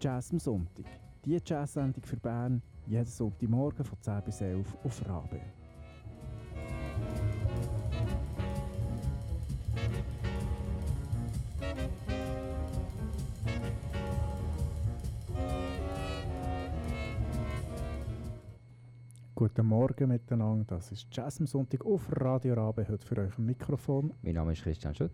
Jazz 0.00 0.30
am 0.30 0.38
Sonntag. 0.38 0.84
Die 1.24 1.40
Jazz-Sendung 1.44 2.04
für 2.04 2.16
Bern, 2.16 2.62
jeden 2.86 3.04
Sonntagmorgen 3.04 3.84
von 3.84 4.00
10 4.00 4.22
bis 4.22 4.40
11 4.40 4.76
auf 4.84 5.08
Rabe. 5.08 5.40
Guten 19.34 19.66
Morgen 19.66 20.08
miteinander, 20.08 20.76
das 20.76 20.92
ist 20.92 21.08
Jazz 21.10 21.40
am 21.40 21.46
Sonntag 21.46 21.84
auf 21.84 22.06
Radio 22.20 22.54
Rabe, 22.54 22.86
heute 22.88 23.04
für 23.04 23.18
euch 23.18 23.36
ein 23.36 23.46
Mikrofon. 23.46 24.14
Mein 24.22 24.34
Name 24.34 24.52
ist 24.52 24.62
Christian 24.62 24.94
Schütz. 24.94 25.12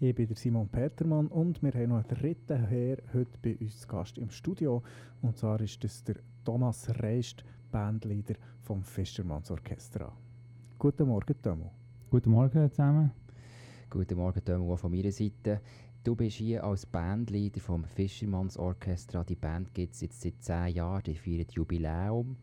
Ich 0.00 0.14
bin 0.14 0.28
der 0.28 0.36
Simon 0.36 0.68
Petermann 0.68 1.26
und 1.26 1.60
wir 1.60 1.72
haben 1.72 1.88
noch 1.88 1.96
einen 1.96 2.06
dritten 2.06 2.66
Herr 2.68 2.98
heute 3.12 3.36
bei 3.42 3.56
uns 3.60 3.80
zu 3.80 3.88
Gast 3.88 4.16
im 4.16 4.30
Studio. 4.30 4.80
Und 5.22 5.36
zwar 5.36 5.60
ist 5.60 5.82
das 5.82 6.04
der 6.04 6.14
Thomas 6.44 6.88
Reist, 7.02 7.42
Bandleader 7.72 8.34
vom 8.60 8.84
Fischermanns 8.84 9.50
Orchestra. 9.50 10.16
Guten 10.78 11.08
Morgen, 11.08 11.34
Tomo. 11.42 11.72
Guten 12.10 12.30
Morgen 12.30 12.70
zusammen. 12.70 13.10
Guten 13.90 14.18
Morgen, 14.18 14.44
Tomo, 14.44 14.76
von 14.76 14.92
meiner 14.92 15.10
Seite. 15.10 15.62
Du 16.04 16.14
bist 16.14 16.36
hier 16.36 16.62
als 16.62 16.86
Bandleader 16.86 17.58
vom 17.58 17.82
Fischermanns 17.82 18.56
Orchestra. 18.56 19.24
Die 19.24 19.34
Band 19.34 19.74
gibt 19.74 19.94
es 19.94 20.02
jetzt 20.02 20.20
seit 20.20 20.40
zehn 20.40 20.76
Jahren, 20.76 21.02
die 21.02 21.16
feiert 21.16 21.50
Jubiläum. 21.50 22.36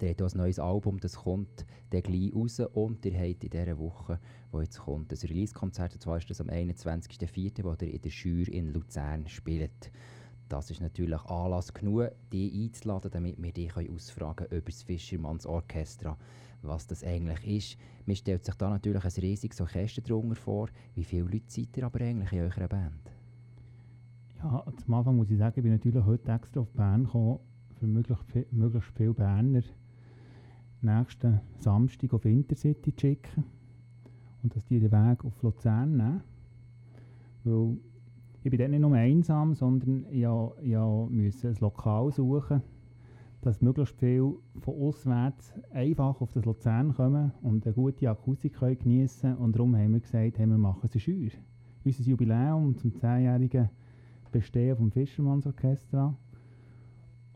Der 0.00 0.10
hat 0.10 0.20
ein 0.20 0.38
neues 0.38 0.58
Album, 0.58 1.00
das 1.00 1.16
kommt 1.16 1.66
dann 1.90 2.02
gleich 2.02 2.32
raus. 2.34 2.60
Und 2.60 3.04
ihr 3.04 3.18
habt 3.18 3.44
in 3.44 3.50
dieser 3.50 3.78
Woche, 3.78 4.20
die 4.52 4.58
jetzt 4.58 4.78
kommt, 4.78 5.12
ein 5.12 5.18
Release-Konzert. 5.18 5.94
Und 5.94 6.02
zwar 6.02 6.18
ist 6.18 6.30
das 6.30 6.40
am 6.40 6.48
21.04., 6.48 7.64
wo 7.64 7.72
ihr 7.72 7.94
in 7.94 8.00
der 8.00 8.10
Schür 8.10 8.48
in 8.48 8.72
Luzern 8.72 9.26
spielt. 9.26 9.90
Das 10.48 10.70
ist 10.70 10.80
natürlich 10.80 11.20
Anlass 11.24 11.74
genug, 11.74 12.10
dich 12.32 12.54
einzuladen, 12.54 13.10
damit 13.10 13.42
wir 13.42 13.52
dich 13.52 13.76
ausfragen 13.76 14.46
können 14.46 14.60
über 14.60 14.70
das 14.70 14.82
Fischermanns 14.82 15.44
Orchestra, 15.44 16.16
was 16.62 16.86
das 16.86 17.04
eigentlich 17.04 17.46
ist. 17.46 17.78
Man 18.06 18.16
stellt 18.16 18.46
sich 18.46 18.54
da 18.54 18.70
natürlich 18.70 19.04
ein 19.04 19.20
riesiges 19.20 19.60
Orchester 19.60 20.00
drunter 20.00 20.36
vor. 20.36 20.68
Wie 20.94 21.04
viele 21.04 21.24
Leute 21.24 21.44
seid 21.48 21.76
ihr 21.76 21.84
aber 21.84 22.00
eigentlich 22.00 22.32
in 22.32 22.40
eurer 22.40 22.68
Band? 22.68 23.12
Ja, 24.42 24.64
zum 24.82 24.94
Anfang 24.94 25.16
muss 25.16 25.30
ich 25.30 25.36
sagen, 25.36 25.54
ich 25.56 25.62
bin 25.62 25.72
natürlich 25.72 26.04
heute 26.04 26.32
extra 26.32 26.60
auf 26.60 26.70
Bern 26.70 27.04
gekommen, 27.04 27.40
für 27.78 27.86
möglichst, 27.86 28.24
möglichst 28.52 28.90
viele 28.96 29.12
Berner 29.12 29.62
nächsten 30.82 31.40
Samstag 31.58 32.14
auf 32.14 32.24
Intercity 32.24 32.94
zu 32.94 33.00
schicken 33.00 33.44
und 34.42 34.54
dass 34.54 34.64
die 34.66 34.80
den 34.80 34.92
Weg 34.92 35.24
auf 35.24 35.42
Luzern 35.42 35.96
nehmen. 35.96 36.22
Weil 37.44 37.76
ich 38.44 38.50
bin 38.50 38.58
dort 38.58 38.70
nicht 38.70 38.80
nur 38.80 38.94
einsam, 38.94 39.54
sondern 39.54 40.06
ich, 40.10 40.22
ich 40.62 40.76
musste 40.76 41.48
ein 41.48 41.56
Lokal 41.60 42.12
suchen, 42.12 42.62
dass 43.40 43.60
möglichst 43.60 43.96
viele 43.96 44.34
von 44.60 44.74
auswärts 44.74 45.52
einfach 45.72 46.20
auf 46.20 46.32
das 46.32 46.44
Luzern 46.44 46.94
kommen 46.94 47.32
und 47.42 47.66
eine 47.66 47.74
gute 47.74 48.08
Akustik 48.10 48.58
geniessen 48.58 49.20
können. 49.30 49.36
Und 49.36 49.56
darum 49.56 49.76
haben 49.76 49.92
wir 49.92 50.00
gesagt, 50.00 50.38
hey, 50.38 50.46
wir 50.46 50.58
machen 50.58 50.88
es 50.92 51.00
Schür. 51.00 51.30
Unser 51.84 52.02
Jubiläum 52.02 52.76
zum 52.76 52.92
10-jährigen 52.92 53.70
Bestehen 54.32 54.76
vom 54.76 54.90
Fischermannsorchester 54.90 56.14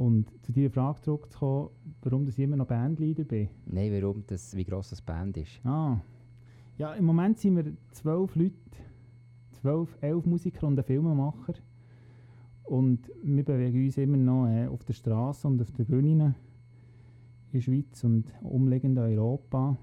und 0.02 0.26
zu 0.42 0.52
dieser 0.52 0.70
Frage 0.70 1.00
zurückzukommen, 1.00 1.70
warum 2.02 2.26
ich 2.26 2.38
immer 2.38 2.56
noch 2.56 2.66
Bandleader 2.66 3.22
bin. 3.22 3.48
Nein, 3.66 3.92
warum 3.92 4.24
das, 4.26 4.56
wie 4.56 4.64
gross 4.64 4.90
das 4.90 5.00
Band 5.00 5.36
ist. 5.36 5.64
Ah. 5.64 6.00
Ja, 6.76 6.94
im 6.94 7.04
Moment 7.04 7.38
sind 7.38 7.56
wir 7.56 7.72
zwölf 7.92 8.34
Leute, 8.34 8.56
zwölf, 9.52 9.96
elf 10.00 10.26
Musiker 10.26 10.66
und 10.66 10.76
ein 10.76 10.84
Filmemacher. 10.84 11.54
Und 12.64 13.12
wir 13.22 13.44
bewegen 13.44 13.84
uns 13.84 13.96
immer 13.96 14.16
noch 14.16 14.48
äh, 14.48 14.66
auf 14.66 14.82
der 14.84 14.94
Straße 14.94 15.46
und 15.46 15.62
auf 15.62 15.70
den 15.70 15.86
Bühnen 15.86 16.20
in 16.20 16.34
der 17.52 17.60
Schweiz 17.60 18.02
und 18.02 18.24
umliegend 18.42 18.98
Europa. 18.98 19.76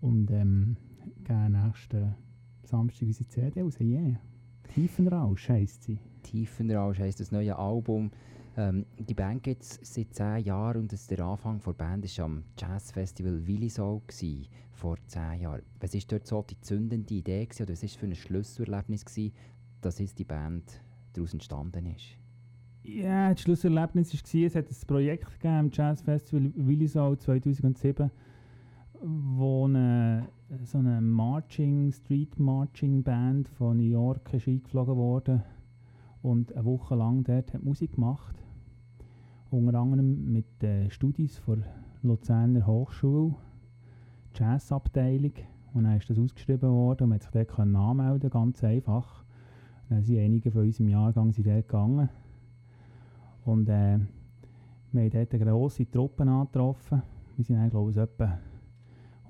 Und 0.00 0.30
ähm, 0.32 0.76
gehen 1.22 1.52
nächsten 1.52 2.16
Samstag 2.64 3.06
unsere 3.06 3.28
CD 3.28 3.62
raus. 3.62 3.78
Yeah. 3.80 4.18
Tiefenrausch 4.74 5.48
heisst 5.50 5.84
sie. 5.84 5.98
Tiefenrausch 6.28 6.98
heisst 6.98 7.20
das 7.20 7.32
neue 7.32 7.56
Album. 7.56 8.10
Ähm, 8.56 8.84
die 8.98 9.14
Band 9.14 9.42
gibt 9.42 9.62
es 9.62 9.80
seit 9.82 10.12
zehn 10.12 10.44
Jahren 10.44 10.82
und 10.82 10.92
das 10.92 11.06
der 11.06 11.20
Anfang 11.20 11.60
der 11.64 11.72
Band 11.72 12.18
war 12.18 12.24
am 12.24 12.44
Jazzfestival 12.58 13.46
Willisau 13.46 14.02
vor 14.72 14.96
zehn 15.06 15.40
Jahren. 15.40 15.62
Was 15.80 15.94
war 15.94 16.00
dort 16.08 16.26
so 16.26 16.42
die 16.42 16.60
zündende 16.60 17.14
Idee 17.14 17.46
gewesen, 17.46 17.62
oder 17.62 17.72
was 17.72 17.82
war 17.82 17.88
für 17.88 18.06
ein 18.06 18.14
Schlüsselerlebnis, 18.14 19.04
gewesen, 19.06 19.32
dass 19.80 19.98
jetzt 19.98 20.18
die 20.18 20.24
Band 20.24 20.82
daraus 21.14 21.32
entstanden 21.32 21.86
ist? 21.86 22.16
Ja, 22.82 23.32
das 23.32 23.40
Schlüsselerlebnis 23.40 24.12
war, 24.12 24.42
es 24.42 24.54
hat 24.54 24.70
ein 24.70 24.86
Projekt 24.86 25.30
gegeben 25.32 25.54
am 25.54 25.70
Jazzfestival 25.72 26.52
Willisau 26.56 27.16
2007, 27.16 28.10
wo 29.00 29.64
eine, 29.64 30.28
so 30.64 30.78
eine 30.78 31.00
Marching, 31.00 31.90
Street 31.90 32.38
Marching 32.38 33.02
Band 33.02 33.48
von 33.48 33.78
New 33.78 33.82
York 33.84 34.34
ist 34.34 34.46
eingeflogen 34.46 34.96
wurde 34.96 35.42
und 36.22 36.52
eine 36.54 36.64
Woche 36.64 36.94
lang 36.94 37.24
dort 37.24 37.52
hat 37.54 37.62
Musik 37.62 37.94
gemacht. 37.94 38.34
Unter 39.50 39.78
anderem 39.78 40.32
mit 40.32 40.46
den 40.60 40.90
Studis 40.90 41.40
der 41.46 41.58
Luzerner 42.02 42.66
Hochschule, 42.66 43.34
Jazzabteilung. 44.34 45.32
Und 45.74 45.84
dann 45.84 45.96
ist 45.96 46.10
das 46.10 46.18
ausgeschrieben 46.18 46.70
worden 46.70 47.04
und 47.04 47.10
man 47.10 47.18
konnte 47.18 47.38
sich 47.38 47.46
dort 47.46 47.60
anmelden, 47.60 48.30
ganz 48.30 48.64
einfach. 48.64 49.24
Und 49.88 49.96
dann 49.96 50.04
sind 50.04 50.18
einige 50.18 50.50
von 50.50 50.62
unserem 50.62 50.88
Jahrgang 50.88 51.32
sind 51.32 51.46
dort 51.46 51.68
gegangen. 51.68 52.08
Und 53.44 53.68
äh, 53.68 53.98
wir 54.92 55.02
haben 55.02 55.10
dort 55.10 55.34
eine 55.34 55.44
grosse 55.44 55.90
Truppe 55.90 56.24
angetroffen. 56.24 57.02
Wir 57.36 57.56
waren 57.56 57.70
glaube 57.70 57.90
ich, 57.90 57.96
etwa 57.96 58.38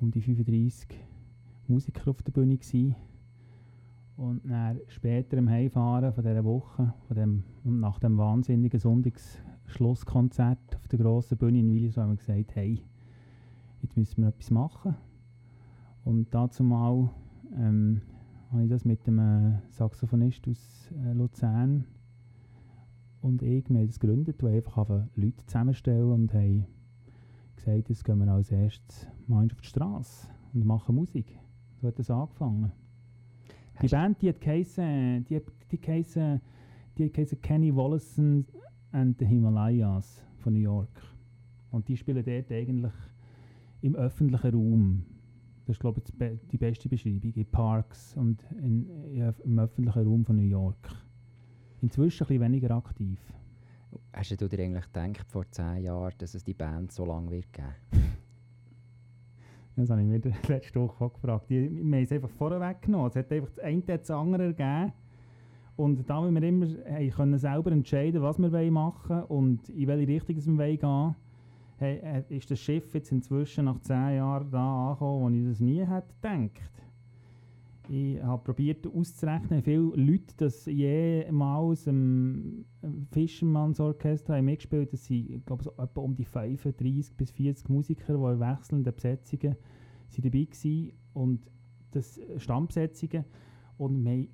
um 0.00 0.10
die 0.10 0.20
35 0.20 0.88
Musiker 1.66 2.10
auf 2.10 2.22
der 2.22 2.32
Bühne. 2.32 2.56
Gewesen. 2.56 2.94
Und 4.18 4.50
dann 4.50 4.80
später 4.88 5.36
im 5.36 5.48
Heimfahren 5.48 6.12
von 6.12 6.24
dieser 6.24 6.44
Woche 6.44 6.92
von 7.06 7.16
dem, 7.16 7.44
und 7.62 7.78
nach 7.78 8.00
dem 8.00 8.18
wahnsinnigen 8.18 8.80
Sonntagsschlusskonzert 8.80 10.74
auf 10.74 10.88
der 10.88 10.98
grossen 10.98 11.38
Bühne 11.38 11.60
in 11.60 11.72
Willis 11.72 11.96
haben 11.96 12.10
wir 12.10 12.16
gesagt, 12.16 12.56
hey, 12.56 12.82
jetzt 13.80 13.96
müssen 13.96 14.22
wir 14.22 14.30
etwas 14.30 14.50
machen. 14.50 14.96
Und 16.04 16.34
dazu 16.34 16.64
mal 16.64 17.10
ähm, 17.56 18.02
habe 18.50 18.64
ich 18.64 18.68
das 18.68 18.84
mit 18.84 19.06
dem 19.06 19.20
äh, 19.20 19.60
Saxophonist 19.68 20.48
aus 20.48 20.90
äh, 21.06 21.12
Luzern 21.12 21.84
und 23.20 23.40
ich, 23.42 23.70
wir 23.70 23.86
das 23.86 24.00
gegründet, 24.00 24.42
die 24.42 24.46
einfach 24.46 24.88
Leute 25.14 25.46
zusammenstellen 25.46 26.10
und 26.10 26.34
haben 26.34 26.66
gesagt, 27.54 27.88
jetzt 27.88 28.04
gehen 28.04 28.18
wir 28.18 28.32
als 28.32 28.50
erstes 28.50 29.06
mal 29.28 29.46
auf 29.46 29.60
die 29.60 29.68
Straße 29.68 30.26
und 30.54 30.64
machen 30.64 30.96
Musik. 30.96 31.38
So 31.80 31.86
hat 31.86 32.00
das 32.00 32.10
angefangen. 32.10 32.72
Die 33.82 33.88
Band, 33.88 34.20
die 34.20 34.28
hat 34.28 34.40
geheißen, 34.40 35.24
die, 35.24 35.40
die 35.70 35.80
geheißen, 35.80 36.40
die 36.96 37.04
hat 37.04 37.14
geheißen 37.14 37.40
Kenny 37.40 37.74
Wollesen 37.74 38.46
and 38.92 39.18
the 39.18 39.24
Himalayas 39.24 40.22
von 40.38 40.54
New 40.54 40.60
York. 40.60 41.02
Und 41.70 41.86
die 41.88 41.96
spielen 41.96 42.24
dort 42.24 42.50
eigentlich 42.50 42.92
im 43.82 43.94
öffentlichen 43.94 44.54
Raum. 44.54 45.04
Das 45.66 45.76
ist, 45.76 45.80
glaube 45.80 46.00
ich, 46.00 46.40
die 46.50 46.56
beste 46.56 46.88
Beschreibung. 46.88 47.32
In 47.34 47.46
Parks 47.46 48.16
und 48.16 48.42
in, 48.62 48.88
ja, 49.14 49.34
im 49.44 49.58
öffentlichen 49.58 50.02
Raum 50.02 50.24
von 50.24 50.36
New 50.36 50.42
York. 50.42 50.88
Inzwischen 51.82 52.24
ein 52.24 52.28
bisschen 52.28 52.42
weniger 52.42 52.70
aktiv. 52.72 53.20
Hast 54.12 54.40
du 54.40 54.48
dir 54.48 54.64
eigentlich 54.64 54.86
gedacht 54.92 55.30
vor 55.30 55.48
zehn 55.50 55.84
Jahren, 55.84 56.14
dass 56.18 56.34
es 56.34 56.42
die 56.42 56.54
Band 56.54 56.90
so 56.92 57.04
lange 57.04 57.30
wird 57.30 57.52
geben? 57.52 57.74
Das 59.78 59.90
habe 59.90 60.00
ich 60.02 60.06
mir 60.06 60.20
letzte 60.48 60.80
Woche 60.80 61.04
auch 61.04 61.12
gefragt. 61.12 61.48
Wir 61.48 61.64
haben 61.64 61.92
es 61.94 62.12
einfach 62.12 62.30
vorher 62.30 62.60
weggenommen. 62.60 63.08
Es 63.08 63.16
hat 63.16 63.32
einfach 63.32 63.50
das 63.50 63.64
eine 63.64 63.82
das 63.82 64.10
andere 64.10 64.48
gegeben. 64.48 64.92
Und 65.76 66.10
da 66.10 66.20
wir 66.20 66.42
immer 66.42 66.66
können 67.10 67.38
selber 67.38 67.70
entscheiden, 67.70 68.20
was 68.20 68.38
wir 68.38 68.70
machen 68.72 69.16
wollen 69.16 69.24
und 69.24 69.68
in 69.68 69.86
welche 69.86 70.08
Richtung 70.08 70.58
wir 70.58 70.76
gehen 70.76 71.14
hey, 71.78 72.00
äh, 72.02 72.36
ist 72.36 72.50
das 72.50 72.58
Schiff 72.58 72.92
jetzt 72.92 73.12
inzwischen 73.12 73.66
nach 73.66 73.80
zehn 73.80 74.16
Jahren 74.16 74.50
da 74.50 74.88
angekommen, 74.88 75.22
wo 75.22 75.28
ich 75.28 75.48
das 75.48 75.60
nie 75.60 75.84
hätte 75.84 76.12
gedacht. 76.20 76.70
Ich 77.90 78.22
habe 78.22 78.42
probiert 78.44 78.86
auszurechnen, 78.86 79.60
wie 79.60 79.62
viele 79.62 79.96
Leute 79.96 80.34
das 80.36 80.66
jemals 80.66 81.86
im 81.86 82.66
Fischermannsorchester 83.12 84.36
haben 84.36 84.44
mitgespielt 84.44 84.92
Das 84.92 85.06
sind, 85.06 85.30
ich 85.30 85.42
so 85.62 85.72
etwa 85.78 86.00
um 86.02 86.14
die 86.14 86.24
35 86.24 87.16
bis 87.16 87.30
40 87.30 87.68
Musiker, 87.70 88.14
die 88.14 88.34
in 88.34 88.40
wechselnden 88.40 88.94
Besetzungen 88.94 89.56
sind 90.08 90.24
dabei 90.24 90.46
waren. 90.46 90.92
Und 91.14 91.50
das 91.92 92.20
Stammbesetzungen. 92.36 93.24
Und 93.78 94.04
wir, 94.04 94.28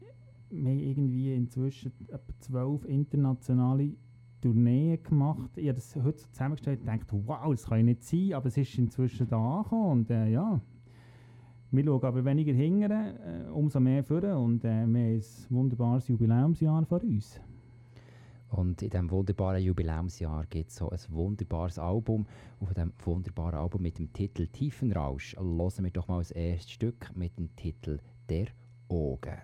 wir 0.51 0.71
haben 0.71 0.79
irgendwie 0.79 1.35
inzwischen 1.35 1.93
etwa 2.09 2.33
12 2.41 2.85
internationale 2.87 3.95
Tourneen 4.41 5.03
gemacht. 5.03 5.57
Ich 5.57 5.69
habe 5.69 5.77
das 5.77 5.95
heute 5.97 6.19
so 6.19 6.29
zusammengestellt 6.29 6.81
und 6.81 6.87
gedacht, 6.87 7.09
wow, 7.13 7.51
das 7.51 7.67
kann 7.67 7.79
ja 7.79 7.85
nicht 7.85 8.03
sein, 8.03 8.35
aber 8.35 8.49
es 8.49 8.57
ist 8.57 8.77
inzwischen 8.79 9.29
da 9.29 9.59
angekommen. 9.59 9.91
Und 9.91 10.11
äh, 10.11 10.29
ja, 10.29 10.61
Wir 11.75 11.85
schauen 11.85 12.05
aber 12.05 12.25
weniger 12.25 12.53
hinten, 12.53 12.89
äh, 12.89 13.51
umso 13.53 13.81
mehr 13.81 14.05
vorne 14.05 14.39
und 14.39 14.65
äh, 14.65 14.69
wir 14.69 14.83
haben 14.83 14.95
ein 14.95 15.23
wunderbares 15.49 16.07
Jubiläumsjahr 16.07 16.87
vor 16.87 17.03
uns. 17.03 17.41
Und 18.51 18.81
in 18.81 18.91
diesem 18.91 19.11
wunderbaren 19.11 19.61
Jubiläumsjahr 19.61 20.47
gibt 20.47 20.71
es 20.71 20.77
so 20.77 20.89
ein 20.89 20.99
wunderbares 21.09 21.81
Album. 21.81 22.27
Auf 22.61 22.73
diesem 22.75 22.93
wunderbaren 23.05 23.59
Album 23.59 23.83
mit 23.83 23.99
dem 23.99 24.13
Titel 24.13 24.47
Tiefenrausch 24.47 25.35
hören 25.37 25.83
wir 25.83 25.91
doch 25.91 26.07
mal 26.07 26.19
das 26.19 26.31
erste 26.31 26.71
Stück 26.71 27.11
mit 27.17 27.37
dem 27.37 27.57
Titel 27.57 27.99
Der 28.29 28.47
Oger. 28.87 29.43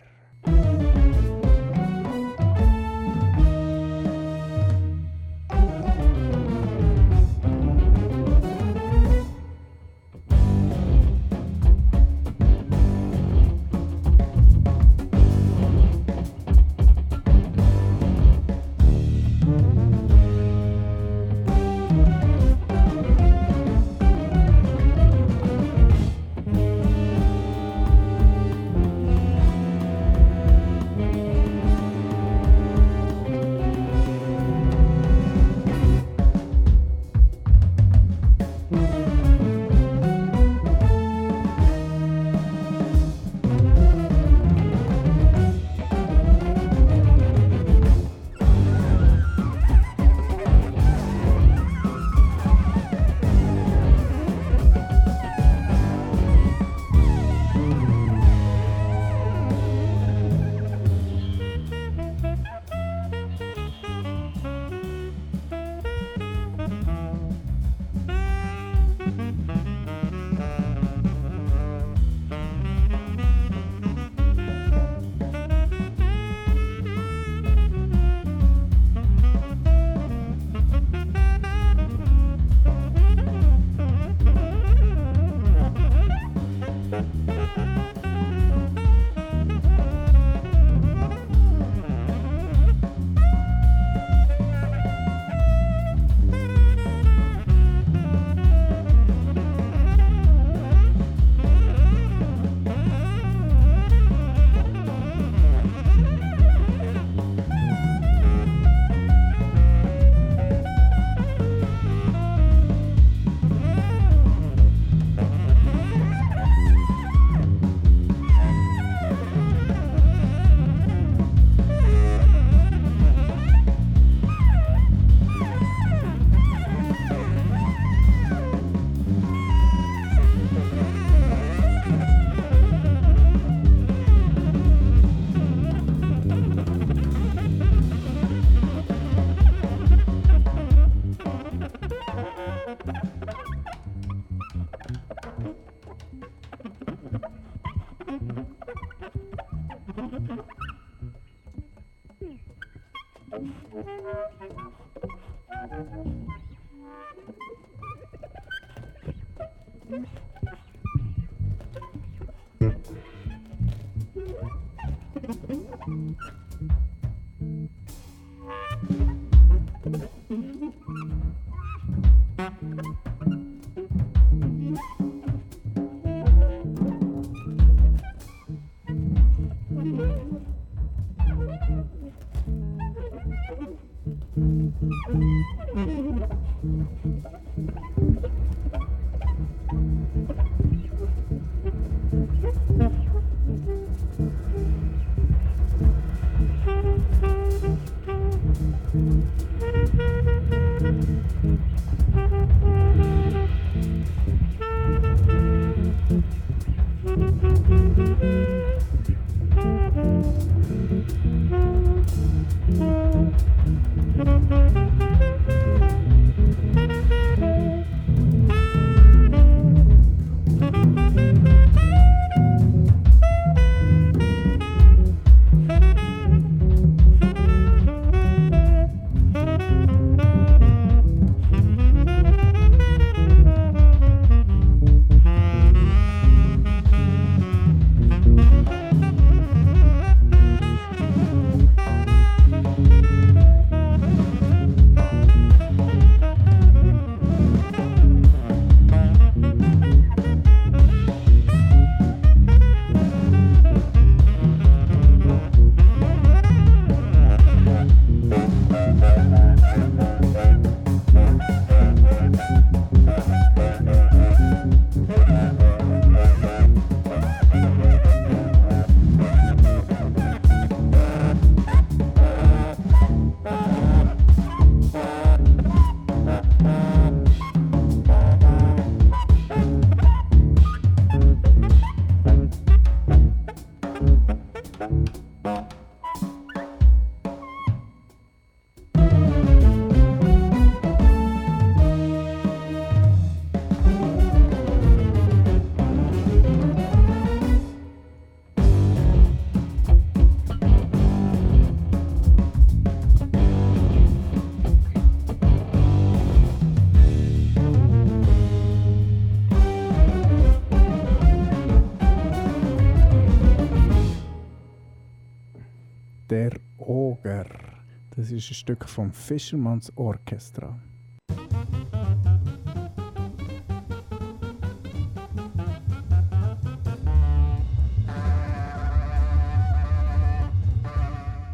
Ist 318.40 318.52
ein 318.52 318.54
Stück 318.54 318.88
vom 318.88 319.12
Fischermanns 319.12 319.92
Orchestra. 319.96 320.80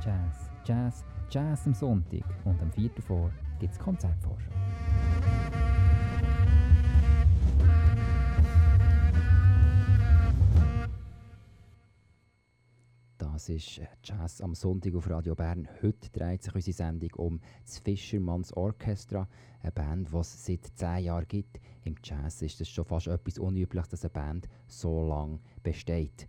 Jazz, 0.05 0.51
Jazz, 0.65 1.05
Jazz 1.29 1.67
am 1.67 1.75
Sonntag 1.75 2.23
und 2.45 2.61
am 2.63 2.71
4. 2.71 2.91
vor 3.05 3.33
gibt 3.59 3.73
es 3.73 3.79
Konzertvorschau. 3.81 4.66
Das 13.37 13.51
ist 13.51 13.77
äh, 13.77 13.87
Jazz 14.03 14.41
am 14.41 14.55
Sonntag 14.55 14.95
auf 14.95 15.11
Radio 15.11 15.35
Bern. 15.35 15.69
Heute 15.83 16.09
dreht 16.09 16.43
sich 16.43 16.55
unsere 16.55 16.75
Sendung 16.75 17.11
um 17.17 17.41
das 17.67 17.81
Fischermanns 17.81 18.55
Orchestra, 18.55 19.29
eine 19.61 19.73
Band, 19.73 20.11
die 20.11 20.17
es 20.17 20.47
seit 20.47 20.65
zehn 20.75 21.05
Jahren 21.05 21.29
gibt. 21.29 21.61
Im 21.85 21.97
Jazz 22.03 22.41
ist 22.41 22.63
es 22.63 22.71
schon 22.71 22.87
fast 22.87 23.09
etwas 23.09 23.39
unüblich, 23.39 23.87
dass 23.89 24.05
eine 24.05 24.09
Band 24.09 24.49
so 24.69 25.07
lange 25.07 25.41
besteht. 25.63 26.27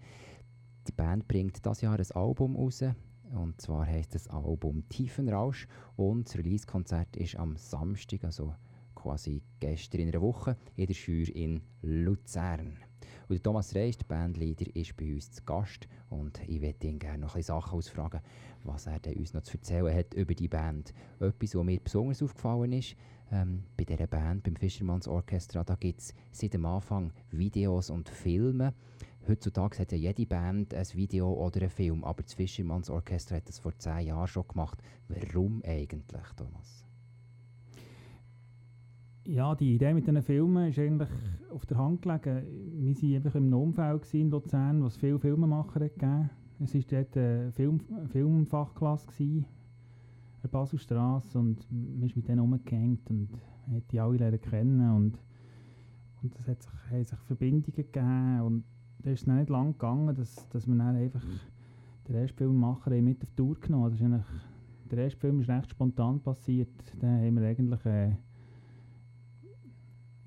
Die 0.86 0.92
Band 0.92 1.30
bringt 1.30 1.66
das 1.66 1.80
Jahr 1.80 1.98
ein 1.98 2.12
Album 2.12 2.58
raus. 2.58 2.84
Und 3.32 3.62
zwar 3.62 3.86
heißt 3.86 4.14
das 4.14 4.28
Album 4.28 4.84
Tiefenrausch 4.90 5.66
und 5.96 6.28
das 6.28 6.38
Release-Konzert 6.38 7.16
ist 7.16 7.38
am 7.38 7.56
Samstag, 7.56 8.26
also 8.26 8.54
quasi 8.96 9.42
gestern 9.62 10.02
in 10.02 10.10
einer 10.10 10.22
Woche, 10.22 10.58
in 10.76 10.88
der 10.88 10.94
Schür 10.94 11.34
in 11.34 11.62
Luzern. 11.82 12.80
Und 13.30 13.36
der 13.36 13.44
Thomas 13.44 13.76
Reis, 13.76 13.98
der 13.98 14.06
Bandleader, 14.06 14.74
ist 14.74 14.96
bei 14.96 15.14
uns 15.14 15.32
zu 15.32 15.44
Gast 15.44 15.88
und 16.10 16.40
ich 16.48 16.62
würde 16.62 16.88
ihn 16.88 16.98
gerne 16.98 17.20
noch 17.20 17.36
ein 17.36 17.44
Sachen 17.44 17.78
ausfragen, 17.78 18.22
was 18.64 18.88
er 18.88 19.00
uns 19.18 19.34
noch 19.34 19.42
zu 19.44 19.58
erzählen 19.58 19.94
hat 19.94 20.14
über 20.14 20.34
die 20.34 20.48
Band. 20.48 20.94
Etwas, 21.20 21.56
was 21.56 21.64
mir 21.66 21.80
besonders 21.80 22.24
aufgefallen 22.24 22.72
ist, 22.72 22.96
ähm, 23.32 23.64
bei 23.76 23.84
dieser 23.84 24.08
Band, 24.08 24.44
beim 24.44 24.56
Fischermanns 24.56 25.08
Orchestra, 25.10 25.64
da 25.64 25.76
gibt 25.76 26.00
es 26.00 26.14
seit 26.32 26.54
dem 26.54 26.66
Anfang 26.66 27.12
Videos 27.32 27.90
und 27.90 28.08
Filme. 28.08 28.74
Heutzutage 29.28 29.80
hat 29.80 29.92
ja 29.92 29.98
jede 29.98 30.26
Band 30.26 30.74
ein 30.74 30.88
Video 30.94 31.34
oder 31.34 31.60
einen 31.60 31.70
Film, 31.70 32.06
aber 32.06 32.24
das 32.24 32.34
Fischermanns 32.34 32.90
Orchestra 32.90 33.36
hat 33.36 33.50
das 33.50 33.60
vor 33.60 33.78
zehn 33.78 34.08
Jahren 34.08 34.28
schon 34.28 34.48
gemacht. 34.48 34.80
Warum 35.10 35.62
eigentlich, 35.66 36.28
Thomas? 36.38 36.87
Ja, 39.30 39.56
die 39.56 39.76
Idee 39.76 39.94
mit 39.94 40.08
diesen 40.08 40.22
Filmen 40.22 40.70
ist 40.70 40.80
eigentlich 40.80 41.10
auf 41.52 41.66
der 41.66 41.78
Hand 41.78 42.02
gelegen. 42.02 42.46
Wir 42.80 42.96
waren 42.96 43.16
einfach 43.16 43.36
im 43.36 43.54
Umfeld 43.54 44.14
in 44.14 44.30
Luzern, 44.30 44.82
wo 44.82 44.86
es 44.86 44.96
viele 44.96 45.20
Filmemacher 45.20 45.82
gegeben 45.82 46.30
Es 46.62 46.74
war 46.74 46.82
dort 46.90 47.18
eine 47.18 47.52
Film, 47.52 47.82
Filmfachklasse 48.08 49.08
gewesen, 49.08 49.46
der 50.42 50.48
Baselstrasse 50.48 51.38
und 51.38 51.58
man 51.70 52.04
ist 52.04 52.16
mit 52.16 52.30
denen 52.30 52.40
umgehängt 52.40 53.10
und 53.10 53.28
hat 53.70 53.92
die 53.92 54.00
alle 54.00 54.18
lernen 54.18 54.40
kennen 54.40 54.96
und, 54.96 55.20
und 56.24 56.34
es 56.40 56.48
hat 56.48 56.64
sich, 56.64 56.72
hat 56.90 57.08
sich 57.08 57.20
Verbindungen 57.20 57.76
gegeben 57.76 58.42
und 58.44 58.64
da 59.00 59.12
ist 59.12 59.24
es 59.24 59.28
nicht 59.28 59.50
lang 59.50 59.74
gegangen, 59.74 60.16
dass, 60.16 60.48
dass 60.52 60.66
wir 60.66 60.76
dann 60.76 60.96
einfach 60.96 61.26
den 62.08 62.16
ersten 62.16 62.38
Filmemacher 62.38 62.92
mit 63.02 63.22
auf 63.22 63.30
die 63.32 63.36
Tour 63.36 63.60
genommen 63.60 63.92
eigentlich, 63.92 64.26
Der 64.90 65.00
erste 65.00 65.20
Film 65.20 65.42
ist 65.42 65.50
recht 65.50 65.70
spontan 65.70 66.22
passiert. 66.22 66.70
Da 67.02 67.08
haben 67.08 67.36
wir 67.36 67.46
eigentlich 67.46 67.86
äh, 67.86 68.16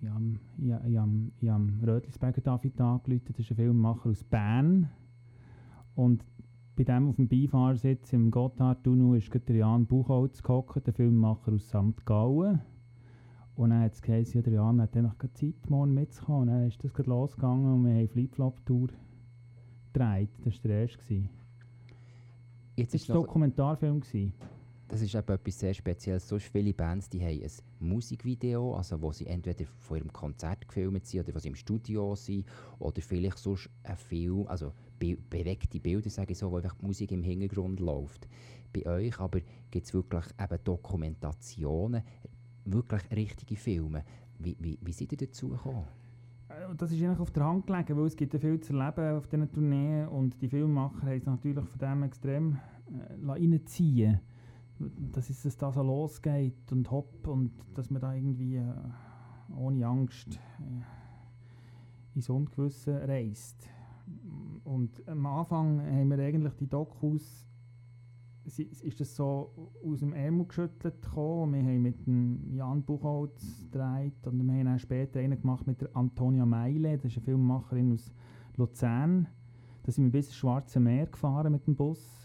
ja, 0.00 0.20
ja, 0.58 0.86
ja, 0.86 1.08
ja, 1.40 1.60
Rötlisberger 1.86 2.40
David 2.40 2.80
angerufen. 2.80 3.22
Das 3.26 3.38
ist 3.38 3.50
ein 3.50 3.56
Filmemacher 3.56 4.10
aus 4.10 4.24
Bern. 4.24 4.88
Und 5.94 6.24
bei 6.76 6.84
dem 6.84 7.08
auf 7.08 7.16
dem 7.16 7.28
Beifahrersitz 7.28 8.12
im 8.12 8.30
Gotthardtunnel 8.30 9.18
ist 9.18 9.30
der 9.48 9.56
Jan 9.56 9.86
Buchholz 9.86 10.42
gehockt, 10.42 10.86
der 10.86 10.94
Filmemacher 10.94 11.52
aus 11.52 11.68
St. 11.68 12.04
Gallen. 12.06 12.60
Und 13.56 13.70
dann 13.70 13.80
hat 13.80 13.92
es 13.92 14.00
geheißen, 14.00 14.36
ja, 14.36 14.42
der 14.42 14.54
Jan 14.54 14.80
hat 14.80 14.96
dann 14.96 15.02
noch 15.04 15.16
Zeit, 15.34 15.68
morgen 15.68 15.92
mitzukommen. 15.92 16.42
Und 16.42 16.48
dann 16.48 16.66
ist 16.66 16.82
das 16.82 17.06
losgegangen 17.06 17.74
und 17.74 17.84
wir 17.84 17.94
haben 17.94 18.08
Flip-Flop-Tour 18.08 18.88
gedreht. 19.92 20.30
Das 20.44 20.54
war 20.54 20.68
der 20.68 20.80
erste. 20.82 21.28
Jetzt 22.76 22.94
das 22.94 23.08
war 23.08 23.16
ein 23.16 23.22
Dokumentarfilm. 23.22 24.00
Gewesen. 24.00 24.32
Das 24.90 25.02
ist 25.02 25.14
etwas 25.14 25.56
sehr 25.56 25.72
Spezielles. 25.72 26.28
So 26.28 26.36
viele 26.40 26.74
Bands 26.74 27.08
die 27.08 27.20
haben 27.20 27.40
ein 27.40 27.50
Musikvideo, 27.78 28.74
also 28.74 29.00
wo 29.00 29.12
sie 29.12 29.26
entweder 29.26 29.64
von 29.78 29.98
ihrem 29.98 30.12
Konzert 30.12 30.66
gefilmt 30.66 31.06
sind 31.06 31.20
oder 31.20 31.34
wo 31.36 31.38
sie 31.38 31.48
im 31.48 31.54
Studio 31.54 32.16
sind 32.16 32.44
oder 32.80 33.00
vielleicht 33.00 33.38
sonst 33.38 33.70
ein 33.84 33.96
Film, 33.96 34.48
also 34.48 34.72
be 34.98 35.16
bewegte 35.16 35.78
Bilder, 35.78 36.10
sage 36.10 36.32
ich 36.32 36.38
so, 36.38 36.50
wo 36.50 36.56
einfach 36.56 36.74
die 36.74 36.86
Musik 36.86 37.12
im 37.12 37.22
Hintergrund 37.22 37.78
läuft. 37.78 38.26
Bei 38.72 38.84
euch 38.84 39.20
aber 39.20 39.40
gibt 39.70 39.86
es 39.86 39.94
wirklich 39.94 40.24
eben 40.40 40.58
Dokumentationen, 40.64 42.02
wirklich 42.64 43.02
richtige 43.12 43.56
Filme. 43.56 44.02
Wie, 44.40 44.56
wie, 44.58 44.76
wie 44.82 44.92
seid 44.92 45.12
ihr 45.12 45.18
dazu 45.18 45.50
gekommen? 45.50 45.84
Äh, 46.48 46.74
das 46.76 46.90
ist 46.90 47.00
auf 47.04 47.30
der 47.30 47.44
Hand 47.44 47.68
gelegen, 47.68 47.96
weil 47.96 48.06
es 48.06 48.16
gibt 48.16 48.36
viel 48.36 48.60
zu 48.60 48.76
erleben 48.76 49.16
auf 49.16 49.28
diesen 49.28 49.52
Tourneen 49.52 50.08
und 50.08 50.42
die 50.42 50.48
Filmemacher 50.48 51.02
haben 51.02 51.16
es 51.16 51.26
natürlich 51.26 51.64
von 51.64 51.78
dem 51.78 52.02
extrem 52.02 52.58
äh, 52.88 53.30
reinziehen 53.30 54.20
dass 55.12 55.28
es 55.30 55.56
da 55.56 55.72
so 55.72 55.82
losgeht 55.82 56.72
und 56.72 56.90
hopp 56.90 57.26
und 57.26 57.52
dass 57.74 57.90
man 57.90 58.00
da 58.00 58.14
irgendwie 58.14 58.56
äh, 58.56 58.74
ohne 59.56 59.86
Angst 59.86 60.38
äh, 60.60 62.14
ins 62.14 62.28
Ungewisse 62.28 63.06
reist. 63.06 63.68
Und 64.64 65.06
am 65.08 65.26
Anfang 65.26 65.80
haben 65.80 66.10
wir 66.10 66.18
eigentlich 66.18 66.54
die 66.54 66.68
Dokus 66.68 67.46
ist 68.44 69.00
das 69.00 69.14
so 69.14 69.70
aus 69.84 70.00
dem 70.00 70.12
Ärmel 70.12 70.46
geschüttelt 70.46 71.02
gekommen. 71.02 71.54
Wir 71.54 71.62
haben 71.62 71.82
mit 71.82 72.06
dem 72.06 72.52
Jan 72.52 72.82
Buchholz 72.82 73.68
gedreht 73.70 74.26
und 74.26 74.44
wir 74.44 74.52
haben 74.52 74.64
dann 74.64 74.78
später 74.78 75.20
einen 75.20 75.40
gemacht 75.40 75.66
mit 75.66 75.80
der 75.80 75.94
Antonia 75.94 76.46
Meile, 76.46 76.96
das 76.96 77.12
ist 77.12 77.18
eine 77.18 77.24
Filmemacherin 77.26 77.92
aus 77.92 78.12
Luzern. 78.56 79.28
Da 79.82 79.92
sind 79.92 80.06
wir 80.06 80.12
bis 80.12 80.26
ins 80.26 80.36
Schwarze 80.36 80.80
Meer 80.80 81.06
gefahren 81.06 81.52
mit 81.52 81.66
dem 81.66 81.76
Bus 81.76 82.19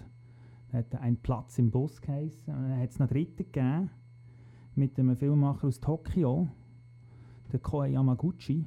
hat 0.76 0.96
einen 0.96 1.18
Platz 1.18 1.58
im 1.58 1.72
Bus 1.72 2.02
geheißen. 2.02 2.54
Dann 2.54 2.80
hat 2.80 2.90
es 2.90 3.00
noch 3.00 3.08
dritten 3.08 3.38
gegeben, 3.38 3.90
mit 4.76 5.00
einem 5.00 5.16
Filmemacher 5.16 5.68
aus 5.68 5.80
Tokio, 5.80 6.48
der 7.52 7.60
Koei 7.60 7.90
Yamaguchi. 7.90 8.66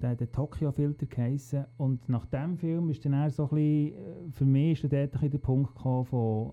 Der 0.00 0.10
hat 0.10 0.20
den 0.20 0.32
Tokio-Filter 0.32 1.06
geheißen. 1.06 1.66
Und 1.76 2.08
nach 2.08 2.24
diesem 2.26 2.56
Film 2.56 2.88
ist 2.90 3.04
dann 3.04 3.28
so 3.30 3.44
ein 3.44 3.48
bisschen, 3.50 3.92
äh, 3.92 4.32
für 4.32 4.46
mich 4.46 4.84
ist 4.84 4.92
dort 4.92 5.32
der 5.32 5.38
Punkt 5.38 5.74
gekommen 5.74 6.04
von 6.06 6.52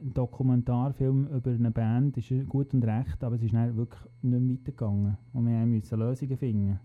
ein 0.00 0.14
Dokumentarfilm 0.14 1.26
über 1.26 1.50
eine 1.50 1.70
Band 1.70 2.16
ist 2.16 2.48
gut 2.48 2.72
und 2.72 2.84
recht, 2.84 3.22
aber 3.24 3.34
es 3.34 3.42
ist 3.42 3.52
dann 3.52 3.76
wirklich 3.76 4.00
nicht 4.22 4.40
mehr 4.40 4.56
weitergegangen. 4.56 5.16
Und 5.32 5.46
wir 5.46 5.66
mussten 5.66 5.98
Lösungen 5.98 6.36
finden 6.36 6.80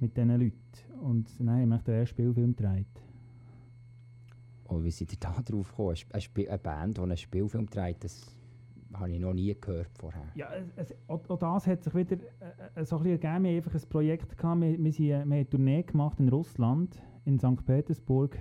mit 0.00 0.16
diesen 0.16 0.30
Leuten. 0.30 0.54
Und 1.00 1.28
dann 1.38 1.50
haben 1.50 1.68
wir 1.68 1.78
den 1.78 1.94
ersten 1.94 2.14
Spielfilm 2.14 2.54
gedreht. 2.54 3.09
Oh, 4.70 4.82
wie 4.82 4.90
seid 4.90 5.12
ihr 5.12 5.18
da 5.18 5.32
drauf 5.44 5.70
gekommen? 5.70 5.96
Eine, 6.12 6.48
eine 6.48 6.58
Band, 6.58 6.96
die 6.96 7.02
einen 7.02 7.16
Spielfilm 7.16 7.68
trägt, 7.68 8.04
das 8.04 8.36
habe 8.94 9.12
ich 9.12 9.20
noch 9.20 9.34
nie 9.34 9.54
gehört 9.60 9.90
vorher. 9.98 10.26
Ja, 10.34 10.48
es, 10.76 10.94
auch, 11.06 11.28
auch, 11.28 11.38
das 11.38 11.66
hat 11.66 11.82
sich 11.82 11.94
wieder 11.94 12.16
äh, 12.74 12.84
so 12.84 12.96
ein 12.96 13.02
bisschen 13.02 13.22
ergeben. 13.22 13.44
Wir 13.44 13.56
einfach 13.56 13.74
ein 13.74 13.88
Projekt 13.88 14.36
gehabt. 14.36 14.60
Wir, 14.60 14.78
wir, 14.82 14.92
sind, 14.92 15.06
wir 15.06 15.20
haben 15.20 15.32
eine 15.32 15.48
Tournee 15.48 15.82
gemacht 15.82 16.18
in 16.20 16.28
Russland, 16.28 17.02
in 17.24 17.38
St. 17.38 17.64
Petersburg. 17.64 18.38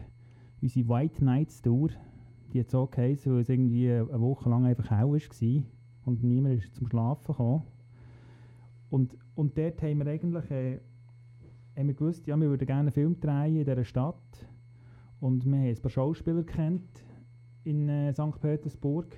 Unsere 0.61 0.87
White 0.89 1.23
Nights 1.23 1.61
Tour. 1.61 1.89
Die 2.53 2.59
hat 2.59 2.71
so 2.71 2.87
geheißen, 2.87 3.31
weil 3.31 3.41
es 3.41 3.49
irgendwie 3.49 3.91
eine 3.91 4.21
Woche 4.21 4.49
lang 4.49 4.65
einfach 4.65 4.89
hell 4.89 5.11
war 5.11 5.63
und 6.05 6.23
niemand 6.23 6.63
ist 6.63 6.75
zum 6.75 6.87
Schlafen 6.87 7.27
gekommen. 7.27 7.63
Und, 8.89 9.15
und 9.35 9.55
dort 9.55 9.81
haben 9.83 9.99
wir 9.99 10.07
eigentlich 10.07 10.49
äh, 10.49 10.79
haben 11.77 11.87
wir 11.87 11.93
gewusst, 11.93 12.27
ja, 12.27 12.35
wir 12.35 12.49
würden 12.49 12.65
gerne 12.65 12.81
einen 12.81 12.91
Film 12.91 13.19
drehen 13.19 13.55
in 13.55 13.65
dieser 13.65 13.85
Stadt 13.85 14.48
und 15.19 15.45
wir 15.45 15.57
haben 15.57 15.65
ein 15.65 15.81
paar 15.81 15.91
Schauspieler 15.91 16.43
kennt 16.43 17.03
in 17.63 17.89
äh, 17.89 18.13
St. 18.13 18.39
Petersburg. 18.39 19.17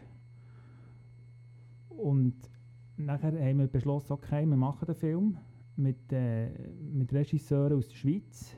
Und 1.90 2.36
nachher 2.98 3.34
haben 3.34 3.60
wir 3.60 3.68
beschlossen, 3.68 4.14
okay, 4.14 4.46
wir 4.46 4.58
machen 4.58 4.86
den 4.86 4.96
Film 4.96 5.38
mit, 5.76 6.12
äh, 6.12 6.50
mit 6.92 7.14
Regisseuren 7.14 7.78
aus 7.78 7.88
der 7.88 7.96
Schweiz 7.96 8.56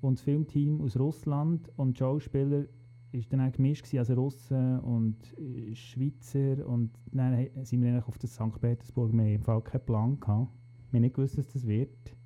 und 0.00 0.18
das 0.18 0.24
Filmteam 0.24 0.80
aus 0.82 0.98
Russland 0.98 1.70
und 1.76 1.98
Schauspieler 1.98 2.66
ist 3.12 3.32
dann 3.32 3.40
auch 3.40 3.52
gemischt 3.52 3.94
also 3.94 4.14
Russen 4.14 4.80
und 4.80 5.16
äh, 5.38 5.74
Schweizer 5.74 6.66
und 6.66 6.90
dann 7.12 7.48
sind 7.62 7.82
wir 7.82 7.90
eigentlich 7.90 8.08
auf 8.08 8.18
das 8.18 8.34
St. 8.34 8.60
Petersburg, 8.60 9.12
wir 9.12 9.22
haben 9.22 9.34
im 9.34 9.42
Fall 9.42 9.62
keinen 9.62 9.86
Plan 9.86 10.20
gehabt. 10.20 10.50
Wir 10.90 10.98
haben 10.98 11.02
nicht 11.02 11.14
gewusst, 11.14 11.38
dass 11.38 11.52
das 11.52 11.66
wird. 11.66 12.16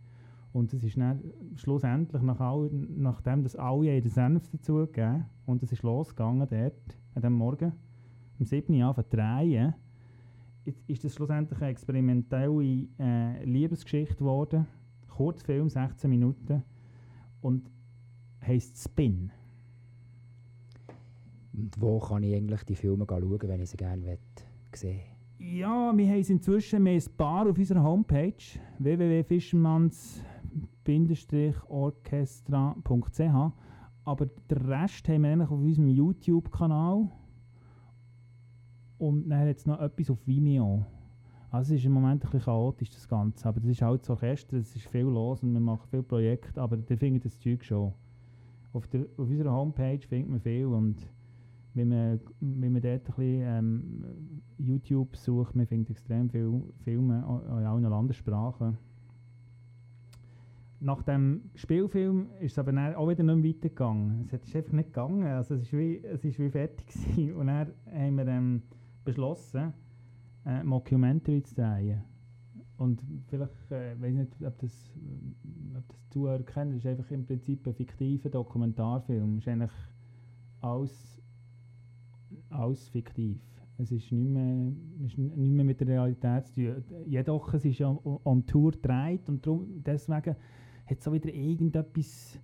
Und 0.59 0.75
es 0.75 0.83
ist 0.83 0.99
dann 0.99 1.23
schlussendlich, 1.55 2.21
nach 2.21 2.41
all, 2.41 2.69
nachdem 2.73 3.45
das 3.45 3.55
alle 3.55 4.01
den 4.01 4.11
Senf 4.11 4.49
dazugegeben 4.51 5.25
und 5.47 5.63
es 5.63 5.71
ist 5.71 5.85
losgegangen 5.85 6.49
dort, 6.51 6.99
an 7.15 7.23
diesem 7.23 7.35
Morgen, 7.35 7.73
um 8.41 8.45
7 8.45 8.75
Uhr 8.75 8.95
zu 8.97 9.05
drehen, 9.05 9.75
ist 10.89 11.05
das 11.05 11.15
schlussendlich 11.15 11.61
eine 11.61 11.71
experimentelle 11.71 12.89
äh, 12.99 13.45
Liebesgeschichte 13.45 14.17
geworden. 14.17 14.67
Kurzfilm, 15.07 15.69
16 15.69 16.11
Minuten 16.11 16.65
und 17.41 17.71
heisst 18.45 18.83
Spin. 18.83 19.31
Und 21.53 21.81
wo 21.81 22.01
kann 22.01 22.25
ich 22.25 22.35
eigentlich 22.35 22.65
die 22.65 22.75
Filme 22.75 23.07
schauen, 23.09 23.41
wenn 23.43 23.61
ich 23.61 23.71
sie 23.71 23.77
gerne 23.77 24.19
sehen 24.75 25.01
Ja, 25.39 25.97
wir 25.97 26.09
haben 26.09 26.25
inzwischen 26.29 26.85
wir 26.85 26.93
haben 26.95 27.01
ein 27.01 27.17
paar 27.17 27.49
auf 27.49 27.57
unserer 27.57 27.85
Homepage 27.85 28.33
www.fischermanns-orchestra.ch 30.85 33.53
aber 34.05 34.27
den 34.27 34.59
Rest 34.59 35.09
haben 35.09 35.23
wir 35.23 35.33
eigentlich 35.33 35.51
auf 35.51 35.61
unserem 35.61 35.89
YouTube-Kanal 35.89 37.11
und 38.97 39.29
dann 39.29 39.41
hat 39.41 39.57
es 39.57 39.67
noch 39.67 39.81
etwas 39.81 40.11
auf 40.11 40.27
Vimeo. 40.27 40.87
Also 41.51 41.75
es 41.75 41.81
ist 41.81 41.87
im 41.87 41.93
Moment 41.93 42.25
ein 42.25 42.31
bisschen 42.31 42.41
chaotisch, 42.41 42.91
das 42.91 43.07
Ganze. 43.07 43.47
Aber 43.47 43.61
das 43.61 43.69
ist 43.69 43.83
halt 43.83 44.01
das 44.01 44.11
Orchester, 44.11 44.57
es 44.57 44.75
ist 44.75 44.87
viel 44.87 45.03
los 45.03 45.43
und 45.43 45.53
wir 45.53 45.61
machen 45.61 45.87
viele 45.91 46.03
Projekte, 46.03 46.59
aber 46.61 46.79
da 46.79 46.97
findet 46.97 47.27
das 47.27 47.39
Zeug 47.39 47.63
schon. 47.65 47.93
Auf, 48.73 48.87
der, 48.87 49.03
auf 49.19 49.29
unserer 49.29 49.53
Homepage 49.53 50.01
findet 50.01 50.31
man 50.31 50.41
viel 50.41 50.67
und 50.67 51.07
wenn 51.75 51.89
man, 51.89 52.21
wenn 52.41 52.73
man 52.73 52.81
dort 52.81 52.95
ein 52.95 53.05
bisschen 53.05 53.43
ähm, 53.43 54.05
YouTube 54.57 55.17
sucht, 55.17 55.55
man 55.55 55.67
findet 55.67 55.91
extrem 55.91 56.31
viele 56.31 56.63
Filme 56.83 57.19
in 57.19 57.67
allen 57.67 57.83
Landessprachen. 57.83 58.79
Nach 60.81 61.03
dem 61.03 61.51
Spielfilm 61.57 62.29
ist 62.41 62.53
es 62.53 62.59
aber 62.59 62.73
dann 62.73 62.95
auch 62.95 63.09
wieder 63.09 63.25
nicht 63.25 63.37
mehr 63.37 63.55
weitergegangen. 63.55 64.29
Es 64.31 64.33
ist 64.33 64.55
einfach 64.55 64.73
nicht 64.73 64.93
gegangen, 64.93 65.27
also 65.27 65.55
es 65.55 65.63
ist 65.63 65.73
wie, 65.73 65.99
es 66.05 66.25
ist 66.25 66.39
wie 66.39 66.51
fertig 66.51 66.87
gewesen. 67.17 67.35
Und 67.35 67.49
dann 67.49 67.73
haben 67.93 68.17
wir 68.17 68.27
ähm, 68.29 68.63
beschlossen, 69.05 69.73
äh, 70.47 70.63
Mockumentary 70.63 71.43
zu 71.43 71.57
drehen. 71.57 72.03
Und 72.77 73.03
vielleicht, 73.27 73.73
äh, 73.73 74.01
weiß 74.01 74.15
nicht, 74.15 74.33
ob 74.45 74.57
das, 74.59 74.93
ob 75.77 75.89
das 75.89 76.09
Zuhörer 76.11 76.39
das 76.45 76.75
ist 76.75 76.87
einfach 76.87 77.11
im 77.11 77.27
Prinzip 77.27 77.67
ein 77.67 77.75
fiktiver 77.75 78.31
Dokumentarfilm. 78.31 79.39
Es 79.39 79.47
ist 79.47 79.49
eigentlich 79.49 79.73
alles, 80.61 81.21
alles 82.51 82.89
fiktiv. 82.89 83.41
Es 83.79 83.93
ist 83.93 84.11
nicht 84.11 84.29
mehr, 84.29 84.73
nicht 84.99 85.17
mehr 85.17 85.65
mit 85.65 85.81
der 85.81 85.87
Realität 85.87 86.47
zu 86.47 86.55
tun. 86.55 86.85
Jedoch, 87.07 87.55
es 87.55 87.65
ist 87.65 87.79
ja 87.79 87.97
on 88.25 88.45
Tour 88.45 88.73
gedreht 88.73 89.29
und 89.29 89.47
darum, 89.47 89.83
deswegen 89.85 90.35
hat 90.87 90.99
es 90.99 91.07
auch 91.07 91.13
wieder 91.13 91.33
irgendetwas 91.33 92.41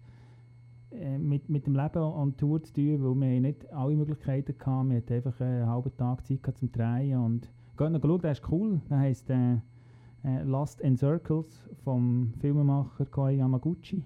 äh, 0.93 1.19
mit, 1.19 1.49
mit 1.49 1.67
dem 1.67 1.75
Leben 1.75 1.99
on 1.99 2.37
Tour 2.37 2.63
zu 2.63 2.73
tun, 2.73 3.03
weil 3.03 3.31
wir 3.31 3.41
nicht 3.41 3.73
alle 3.73 3.97
Möglichkeiten 3.97 4.55
hatten. 4.65 4.91
Wir 4.91 4.99
hatten 4.99 5.13
einfach 5.13 5.41
einen 5.41 5.67
halben 5.67 5.97
Tag 5.97 6.25
Zeit 6.25 6.57
zum 6.57 6.71
Drehen 6.71 7.19
und 7.19 7.51
Geht 7.77 7.91
noch 7.91 8.01
schauen, 8.01 8.21
der 8.21 8.31
ist 8.31 8.53
cool. 8.53 8.81
Der 8.89 8.99
heisst 8.99 9.29
äh, 9.31 9.55
äh, 10.23 10.67
in 10.81 10.97
Circles 10.97 11.69
vom 11.83 12.33
Filmemacher 12.39 13.05
Koi 13.07 13.35
Yamaguchi, 13.35 14.05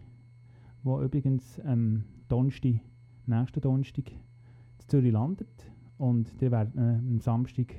der 0.86 1.00
übrigens 1.00 1.60
ähm, 1.66 2.04
Donnerstag, 2.30 2.80
nächsten 3.26 3.60
Donnerstag 3.60 4.10
in 4.10 4.88
Zürich 4.88 5.12
landet. 5.12 5.70
Und 5.98 6.40
der 6.40 6.50
werden 6.50 6.78
äh, 6.78 6.98
am 6.98 7.20
Samstag 7.20 7.74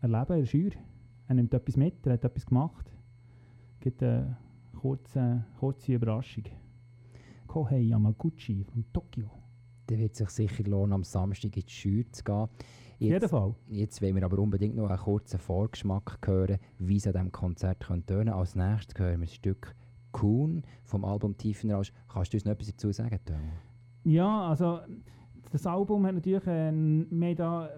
erleben 0.00 0.38
der 0.38 0.46
Schür. 0.46 0.70
Er 1.28 1.34
nimmt 1.34 1.54
etwas 1.54 1.76
mit, 1.76 2.04
er 2.06 2.14
hat 2.14 2.24
etwas 2.24 2.46
gemacht. 2.46 2.90
Es 3.74 3.80
gibt 3.80 4.02
eine 4.02 4.36
kurze, 4.74 5.44
kurze 5.58 5.94
Überraschung. 5.94 6.44
Kohei 7.46 7.80
Yamaguchi 7.80 8.64
von 8.64 8.84
Tokio. 8.92 9.30
Der 9.88 9.98
wird 9.98 10.16
sich 10.16 10.30
sicher 10.30 10.64
lohnen, 10.64 10.94
am 10.94 11.04
Samstag 11.04 11.56
in 11.56 11.64
die 11.64 11.70
Schür 11.70 12.04
zu 12.10 12.24
gehen. 12.24 12.48
Jetzt, 12.98 13.12
jeden 13.12 13.28
Fall. 13.28 13.54
Jetzt 13.68 14.00
wollen 14.00 14.14
wir 14.14 14.24
aber 14.24 14.38
unbedingt 14.38 14.76
noch 14.76 14.88
einen 14.88 14.98
kurzen 14.98 15.38
Vorgeschmack 15.38 16.18
hören, 16.24 16.58
wie 16.78 16.96
es 16.96 17.06
an 17.06 17.12
diesem 17.12 17.32
Konzert 17.32 17.80
tönen 17.80 18.06
könnte. 18.06 18.34
Als 18.34 18.54
nächstes 18.54 18.98
hören 18.98 19.20
wir 19.20 19.26
ein 19.26 19.28
Stück 19.28 19.74
Kuhn 20.12 20.62
vom 20.84 21.04
Album 21.04 21.36
Tiefenrausch. 21.36 21.92
Kannst 22.08 22.32
du 22.32 22.36
uns 22.36 22.44
noch 22.44 22.52
etwas 22.52 22.68
dazu 22.68 22.92
sagen, 22.92 23.18
Tom? 23.24 23.40
Ja, 24.04 24.48
also 24.48 24.80
das 25.52 25.66
Album 25.66 26.06
hat 26.06 26.14
natürlich, 26.14 26.46
äh, 26.46 26.72
mehr 26.72 27.34
da, 27.34 27.68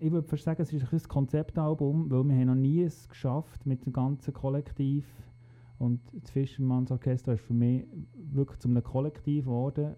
ich 0.00 0.12
würde 0.12 0.28
fast 0.28 0.44
sagen, 0.44 0.60
es 0.60 0.72
ist 0.72 0.92
ein 0.92 1.08
Konzeptalbum, 1.08 2.10
weil 2.10 2.24
wir 2.24 2.34
haben 2.34 2.46
noch 2.46 2.54
nie 2.54 2.82
es 2.82 3.08
geschafft 3.08 3.64
mit 3.64 3.86
dem 3.86 3.92
ganzen 3.92 4.34
Kollektiv 4.34 5.06
und 5.78 6.00
das 6.12 6.30
Fischermanns 6.30 6.92
Orchester 6.92 7.32
ist 7.32 7.42
für 7.42 7.54
mich 7.54 7.86
wirklich 8.14 8.58
zu 8.58 8.68
einem 8.68 8.82
Kollektiv 8.82 9.46
geworden, 9.46 9.96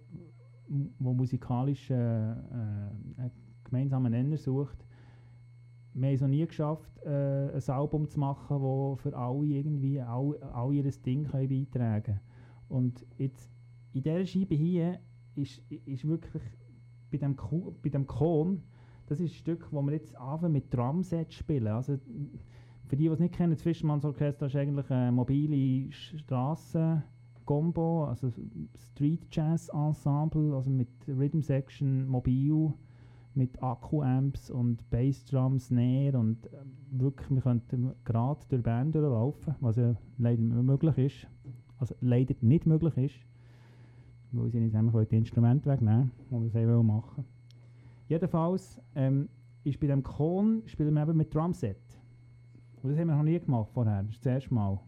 wo 1.01 1.13
musikalisch 1.13 1.91
äh, 1.91 2.31
äh, 2.31 3.31
gemeinsamen 3.65 4.13
Nenner 4.13 4.37
sucht. 4.37 4.87
Wir 5.93 6.07
haben 6.09 6.15
es 6.15 6.21
noch 6.21 6.29
nie 6.29 6.47
geschafft, 6.47 6.91
äh, 7.05 7.51
ein 7.53 7.63
Album 7.67 8.09
zu 8.09 8.21
machen, 8.21 8.63
das 8.63 9.03
für 9.03 9.17
alle 9.17 9.45
irgendwie 9.45 10.01
all, 10.01 10.41
all 10.53 10.73
ihr 10.73 10.89
Ding 10.91 11.25
können 11.25 11.49
beitragen 11.49 12.05
können. 12.05 12.21
Und 12.69 13.05
jetzt 13.19 13.51
in 13.93 14.03
dieser 14.05 14.25
Scheibe 14.25 14.55
hier 14.55 15.01
ist, 15.35 15.61
ist 15.69 16.07
wirklich 16.07 16.43
bei 17.19 17.27
dem, 17.27 17.37
bei 17.83 17.91
dem 17.91 18.07
Kon, 18.07 18.63
das 19.07 19.21
ist 19.21 19.33
ein 19.33 19.35
Stück, 19.35 19.69
wo 19.71 19.83
wir 19.83 19.93
jetzt 19.93 20.17
anfangen 20.17 20.53
mit 20.53 20.73
Drumsets 20.75 21.35
spielen. 21.35 21.67
Also, 21.69 21.99
für 22.87 22.97
die, 22.97 23.05
die 23.05 23.09
es 23.09 23.21
nicht 23.21 23.35
kennen, 23.35 23.53
das 23.53 23.63
Fischermanns 23.63 24.05
Orchester 24.05 24.47
ist 24.47 24.57
eigentlich 24.57 24.91
eine 24.91 25.13
mobile 25.13 25.93
Straßen-Combo, 25.93 28.07
also 28.07 28.33
Street 28.77 29.29
Jazz 29.31 29.69
Ensemble, 29.69 30.55
also 30.55 30.71
mit 30.71 30.89
Rhythm 31.09 31.41
Section, 31.41 32.09
mobil 32.09 32.75
mit 33.37 33.61
Akku-Amps 33.63 34.51
und 34.51 34.89
Bassdrum, 34.91 35.59
Snare 35.59 36.19
und 36.19 36.47
äh, 36.47 36.51
wirklich, 36.93 37.31
wir 37.31 37.43
könnten 37.43 37.93
gerade 38.05 38.41
durch 38.49 38.63
Band 38.63 38.95
durchlaufen, 38.95 39.57
was 39.61 39.77
ja 39.77 39.97
leider 40.19 40.43
möglich 40.43 40.99
ist. 40.99 41.27
Also 41.79 41.97
leider 42.01 42.35
nicht 42.43 42.67
möglich 42.67 42.97
ist, 42.97 43.15
weil 44.37 44.51
sie 44.51 44.61
nicht 44.61 44.75
einfach 44.75 45.05
die 45.05 45.17
Instrumente 45.17 45.71
wegnehmen, 45.71 46.11
die 46.31 46.43
wir 46.43 46.51
selber 46.51 46.83
machen 46.83 47.25
Jedenfalls 48.07 48.81
ähm, 48.95 49.29
ist 49.65 49.81
bei 49.81 49.87
dem 49.87 50.03
Kon 50.03 50.63
spielen 50.67 50.95
wir 50.95 51.03
eben 51.03 51.17
mit 51.17 51.35
Drumset. 51.35 51.79
Und 52.83 52.91
das 52.91 52.99
haben 52.99 53.09
wir 53.09 53.17
noch 53.17 53.23
nie 53.23 53.41
gemacht 53.41 53.71
vorher, 53.73 54.03
das 54.03 54.13
ist 54.13 54.27
das 54.27 54.35
erste 54.35 54.55
Mal. 54.55 54.79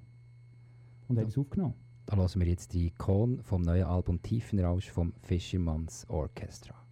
Und 1.09 1.17
ja. 1.17 1.23
haben 1.23 1.29
es 1.29 1.39
aufgenommen. 1.39 1.75
Da 2.05 2.17
hören 2.17 2.41
wir 2.41 2.47
jetzt 2.47 2.75
die 2.75 2.91
Kon 2.91 3.43
vom 3.43 3.63
neuen 3.63 3.85
Album 3.85 4.21
Tiefenrausch 4.21 4.91
vom 4.91 5.13
Fisherman's 5.23 6.09
Orchestra. 6.09 6.86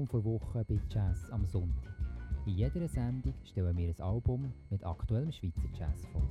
Album 0.00 0.22
vor 0.22 0.24
Woche 0.24 0.64
bei 0.64 0.80
Jazz 0.88 1.28
am 1.30 1.44
Sonntag. 1.44 1.94
In 2.46 2.54
jeder 2.54 2.88
Sendung 2.88 3.34
stellen 3.44 3.76
wir 3.76 3.88
ein 3.88 4.00
Album 4.00 4.50
mit 4.70 4.82
aktuellem 4.82 5.30
Schweizer 5.30 5.68
Jazz 5.78 6.06
vor. 6.06 6.22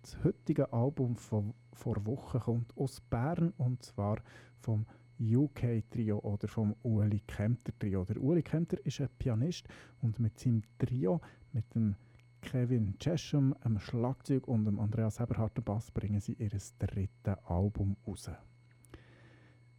Das 0.00 0.24
heutige 0.24 0.72
Album 0.72 1.16
von 1.16 1.52
vor 1.74 2.06
Wochen 2.06 2.40
kommt 2.40 2.74
aus 2.78 3.02
Bern 3.02 3.52
und 3.58 3.82
zwar 3.82 4.22
vom 4.60 4.86
UK-Trio 5.20 6.20
oder 6.20 6.48
vom 6.48 6.74
Ueli 6.82 7.20
Kempter 7.26 7.78
Trio. 7.78 8.06
Der 8.06 8.16
Ueli 8.16 8.42
Kempter 8.42 8.78
ist 8.86 9.02
ein 9.02 9.10
Pianist 9.18 9.68
und 10.00 10.18
mit 10.18 10.38
seinem 10.38 10.62
Trio, 10.78 11.20
mit 11.52 11.74
dem 11.74 11.96
Kevin 12.44 12.94
Chesham, 12.98 13.54
einem 13.62 13.80
Schlagzeug 13.80 14.46
und 14.46 14.66
dem 14.66 14.78
Andreas 14.78 15.18
Eberhardt 15.18 15.64
Bass 15.64 15.90
bringen 15.90 16.20
sie 16.20 16.34
ihr 16.34 16.50
drittes 16.50 17.38
Album 17.46 17.96
raus. 18.06 18.30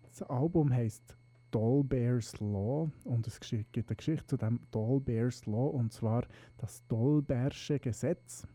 Das 0.01 0.23
Album 0.23 0.73
heißt 0.73 1.15
Dolbear's 1.51 2.39
Law 2.39 2.89
und 3.04 3.28
es 3.28 3.39
gibt 3.39 3.78
eine 3.78 3.95
Geschichte 3.95 4.25
zu 4.25 4.38
dem 4.38 4.60
Dolbear's 4.71 5.45
Law 5.45 5.67
und 5.69 5.93
zwar 5.93 6.25
das 6.58 6.86
Dolbearsche 6.88 7.80
Gesetz 7.80 8.47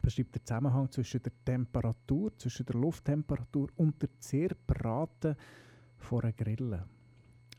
beschreibt 0.00 0.34
den 0.34 0.44
Zusammenhang 0.44 0.90
zwischen 0.90 1.22
der 1.22 1.32
Temperatur, 1.44 2.36
zwischen 2.38 2.66
der 2.66 2.76
Lufttemperatur 2.76 3.68
und 3.76 4.00
der 4.00 4.10
Zerbrate 4.20 5.36
von 5.98 6.22
einer 6.22 6.32
Grille. 6.32 6.84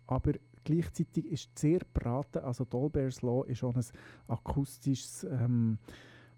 Aber 0.08 0.34
gleichzeitig 0.66 1.26
ist 1.28 1.58
Zerbrate, 1.58 2.44
also 2.44 2.66
Dolbear's 2.66 3.22
Law, 3.22 3.44
ist 3.46 3.64
auch 3.64 3.76
ein 3.76 3.86
akustisches, 4.28 5.24
ähm, 5.24 5.78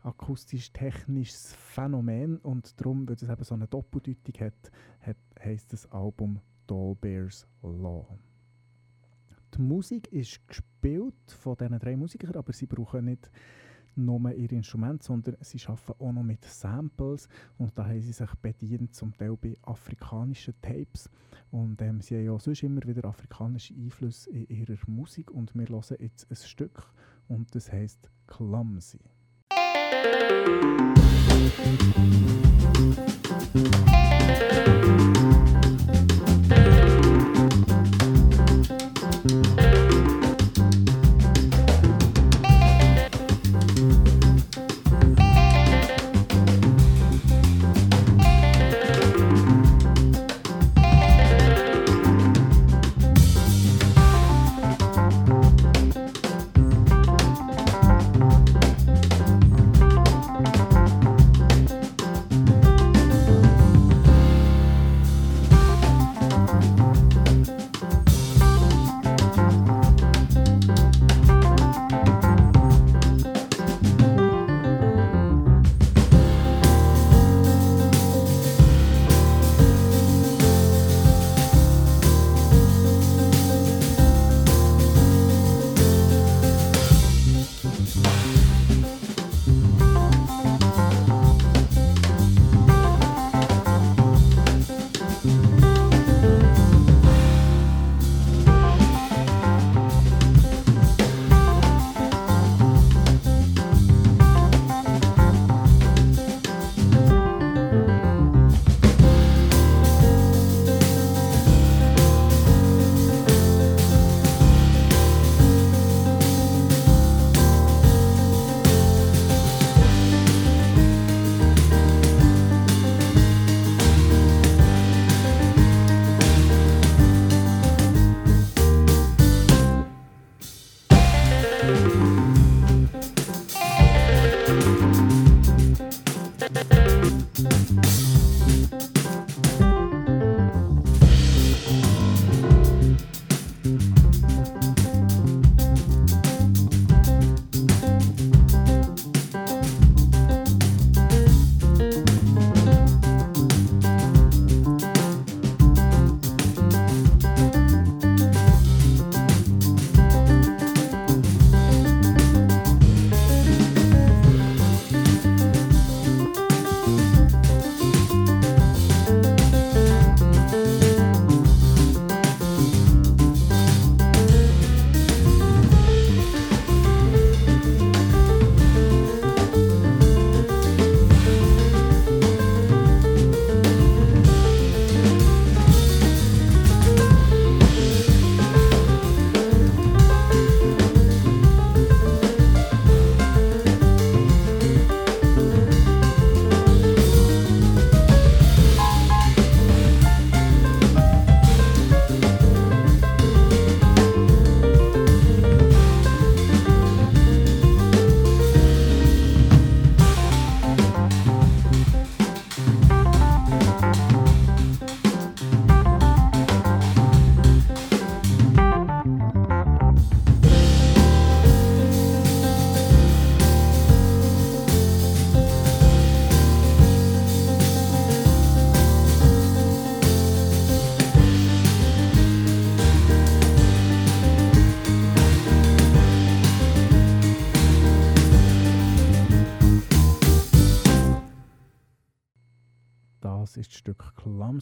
akustisch-technisches 0.03 1.53
Phänomen 1.53 2.37
und 2.37 2.79
darum, 2.79 3.07
weil 3.07 3.15
es 3.15 3.23
eben 3.23 3.43
so 3.43 3.55
eine 3.55 3.67
Doppeldeutung 3.67 4.35
hat, 4.39 4.71
hat 5.01 5.17
heisst 5.43 5.73
das 5.73 5.91
Album 5.91 6.39
Dolbear's 6.67 7.47
Law. 7.63 8.05
Die 9.55 9.61
Musik 9.61 10.11
ist 10.11 10.47
gespielt 10.47 11.31
von 11.31 11.55
diesen 11.55 11.79
drei 11.79 11.95
Musikern, 11.95 12.35
aber 12.35 12.53
sie 12.53 12.67
brauchen 12.67 13.05
nicht 13.05 13.31
nur 13.97 14.31
ihr 14.31 14.51
Instrument, 14.51 15.03
sondern 15.03 15.35
sie 15.41 15.59
arbeiten 15.65 16.03
auch 16.03 16.11
noch 16.11 16.23
mit 16.23 16.45
Samples. 16.45 17.27
Und 17.57 17.77
da 17.77 17.85
haben 17.85 18.01
sie 18.01 18.11
sich 18.11 18.33
bedient, 18.41 18.95
zum 18.95 19.15
Teil 19.17 19.35
bei 19.37 19.57
afrikanischen 19.63 20.53
Tapes. 20.61 21.09
Und 21.51 21.81
ähm, 21.81 22.01
sie 22.01 22.15
haben 22.15 22.25
ja 22.25 22.39
sonst 22.39 22.63
immer 22.63 22.81
wieder 22.85 23.05
afrikanische 23.05 23.73
Einflüsse 23.73 24.29
in 24.29 24.47
ihrer 24.47 24.77
Musik. 24.87 25.31
Und 25.31 25.55
wir 25.55 25.67
hören 25.67 25.97
jetzt 25.99 26.29
ein 26.29 26.35
Stück. 26.35 26.83
Und 27.27 27.53
das 27.55 27.71
heißt 27.71 28.09
Clumsy. 28.27 28.99
Musik 29.49 30.97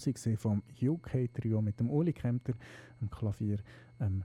Clumsy 0.05 0.37
vom 0.37 0.61
UK-Trio 0.81 1.61
mit 1.61 1.79
dem 1.79 1.89
Uli 1.89 2.13
Kempter 2.13 2.53
am 3.01 3.09
Klavier, 3.09 3.57
ähm, 3.99 4.23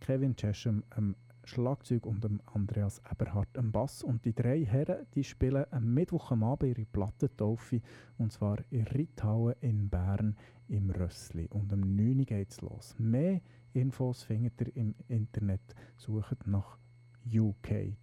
Kevin 0.00 0.36
Chesham 0.36 0.84
am 0.90 1.16
Schlagzeug 1.44 2.06
und 2.06 2.22
dem 2.22 2.40
Andreas 2.46 3.00
Eberhardt 3.10 3.56
am 3.56 3.72
Bass. 3.72 4.02
Und 4.02 4.24
die 4.24 4.34
drei 4.34 4.64
Herren 4.64 5.06
die 5.14 5.24
spielen 5.24 5.64
am 5.70 5.94
Mittwoch 5.94 6.30
am 6.32 6.44
Abend 6.44 6.76
ihre 6.76 6.86
Plattentaufe 6.86 7.80
und 8.18 8.30
zwar 8.30 8.58
in 8.70 8.86
Ritthauen 8.86 9.54
in 9.60 9.88
Bern 9.88 10.36
im 10.68 10.90
Rössli. 10.90 11.48
Und 11.48 11.72
am 11.72 11.80
9 11.80 12.18
Uhr 12.18 12.24
geht 12.26 12.50
es 12.50 12.60
los. 12.60 12.94
Mehr 12.98 13.40
Infos 13.72 14.22
findet 14.24 14.60
ihr 14.60 14.76
im 14.76 14.94
Internet. 15.08 15.74
Sucht 15.96 16.46
nach 16.46 16.78
UK 17.26 17.96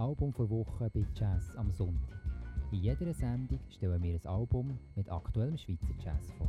Album 0.00 0.32
vor 0.32 0.48
Woche 0.48 0.88
bei 0.94 1.04
Jazz 1.14 1.54
am 1.56 1.70
Sonntag. 1.72 2.18
In 2.72 2.78
jeder 2.78 3.12
Sendung 3.12 3.60
stellen 3.68 4.02
wir 4.02 4.14
ein 4.14 4.26
Album 4.26 4.78
mit 4.94 5.10
aktuellem 5.10 5.58
Schweizer 5.58 5.94
Jazz 6.02 6.32
vor. 6.38 6.48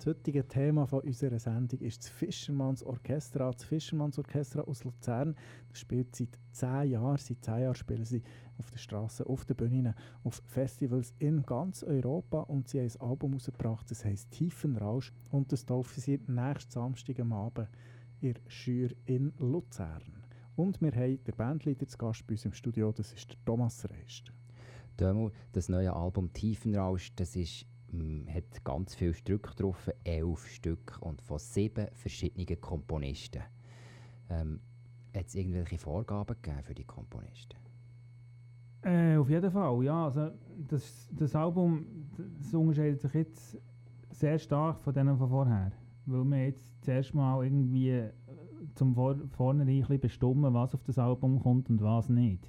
Das 0.00 0.06
heutige 0.06 0.48
Thema 0.48 0.86
von 0.86 1.00
unserer 1.00 1.38
Sendung 1.38 1.78
ist 1.80 2.04
das 2.04 2.08
Fischermanns 2.08 2.82
Orchestra. 2.82 3.50
Das 3.50 3.64
Fischermanns 3.64 4.16
Orchestra 4.16 4.62
aus 4.62 4.82
Luzern 4.82 5.36
das 5.68 5.78
spielt 5.78 6.16
seit 6.16 6.38
zehn 6.52 6.92
Jahren. 6.92 7.18
Seit 7.18 7.44
zehn 7.44 7.60
Jahren 7.60 7.74
spielen 7.74 8.06
sie 8.06 8.22
auf 8.56 8.70
der 8.70 8.78
Straße, 8.78 9.26
auf 9.26 9.44
den 9.44 9.56
Bühnen, 9.56 9.92
auf 10.24 10.40
Festivals 10.46 11.12
in 11.18 11.42
ganz 11.42 11.82
Europa 11.82 12.40
und 12.40 12.66
sie 12.66 12.80
haben 12.80 12.88
ein 12.88 13.10
Album 13.10 13.32
herausgebracht, 13.32 13.90
das 13.90 14.02
heisst 14.06 14.30
Tiefenrausch 14.30 15.12
und 15.32 15.52
das 15.52 15.66
taufen 15.66 16.00
sie 16.00 16.18
nächsten 16.26 16.70
Samstag 16.70 17.20
am 17.20 17.34
Abend 17.34 17.68
in 18.22 18.36
Schür 18.48 18.88
in 19.04 19.34
Luzern. 19.38 20.24
Und 20.56 20.80
wir 20.80 20.92
haben 20.92 21.22
den 21.22 21.36
Bandleader 21.36 21.86
zu 21.86 21.98
Gast 21.98 22.26
bei 22.26 22.32
uns 22.32 22.46
im 22.46 22.54
Studio, 22.54 22.90
das 22.90 23.12
ist 23.12 23.36
Thomas 23.44 23.86
Reist. 23.90 24.32
Das 25.52 25.68
neue 25.68 25.92
Album 25.92 26.32
Tiefenrausch, 26.32 27.14
das 27.16 27.36
ist 27.36 27.66
hat 28.28 28.64
ganz 28.64 28.94
viele 28.94 29.14
Stücke 29.14 29.54
drauf, 29.54 29.90
elf 30.04 30.46
Stück 30.48 30.98
und 31.00 31.20
von 31.22 31.38
sieben 31.38 31.88
verschiedenen 31.92 32.60
Komponisten. 32.60 33.42
Ähm, 34.28 34.60
hat 35.14 35.26
es 35.26 35.34
irgendwelche 35.34 35.78
Vorgaben 35.78 36.36
gegeben 36.40 36.62
für 36.62 36.74
die 36.74 36.84
Komponisten? 36.84 37.58
Äh, 38.82 39.16
auf 39.16 39.28
jeden 39.28 39.50
Fall, 39.50 39.84
ja. 39.84 40.04
Also 40.04 40.30
das, 40.68 41.08
das 41.12 41.34
Album 41.34 41.86
das 42.38 42.54
unterscheidet 42.54 43.00
sich 43.00 43.14
jetzt 43.14 43.58
sehr 44.10 44.38
stark 44.38 44.80
von 44.80 44.94
denen 44.94 45.16
von 45.16 45.28
vorher. 45.28 45.72
Weil 46.06 46.24
wir 46.24 46.46
jetzt 46.46 46.84
zuerst 46.84 47.14
mal 47.14 47.44
irgendwie 47.44 47.90
äh, 47.90 48.12
zum 48.74 48.94
Vor 48.94 49.16
Vornherein 49.36 50.00
bestimmen, 50.00 50.54
was 50.54 50.74
auf 50.74 50.82
das 50.84 50.98
Album 50.98 51.40
kommt 51.40 51.68
und 51.70 51.82
was 51.82 52.08
nicht. 52.08 52.48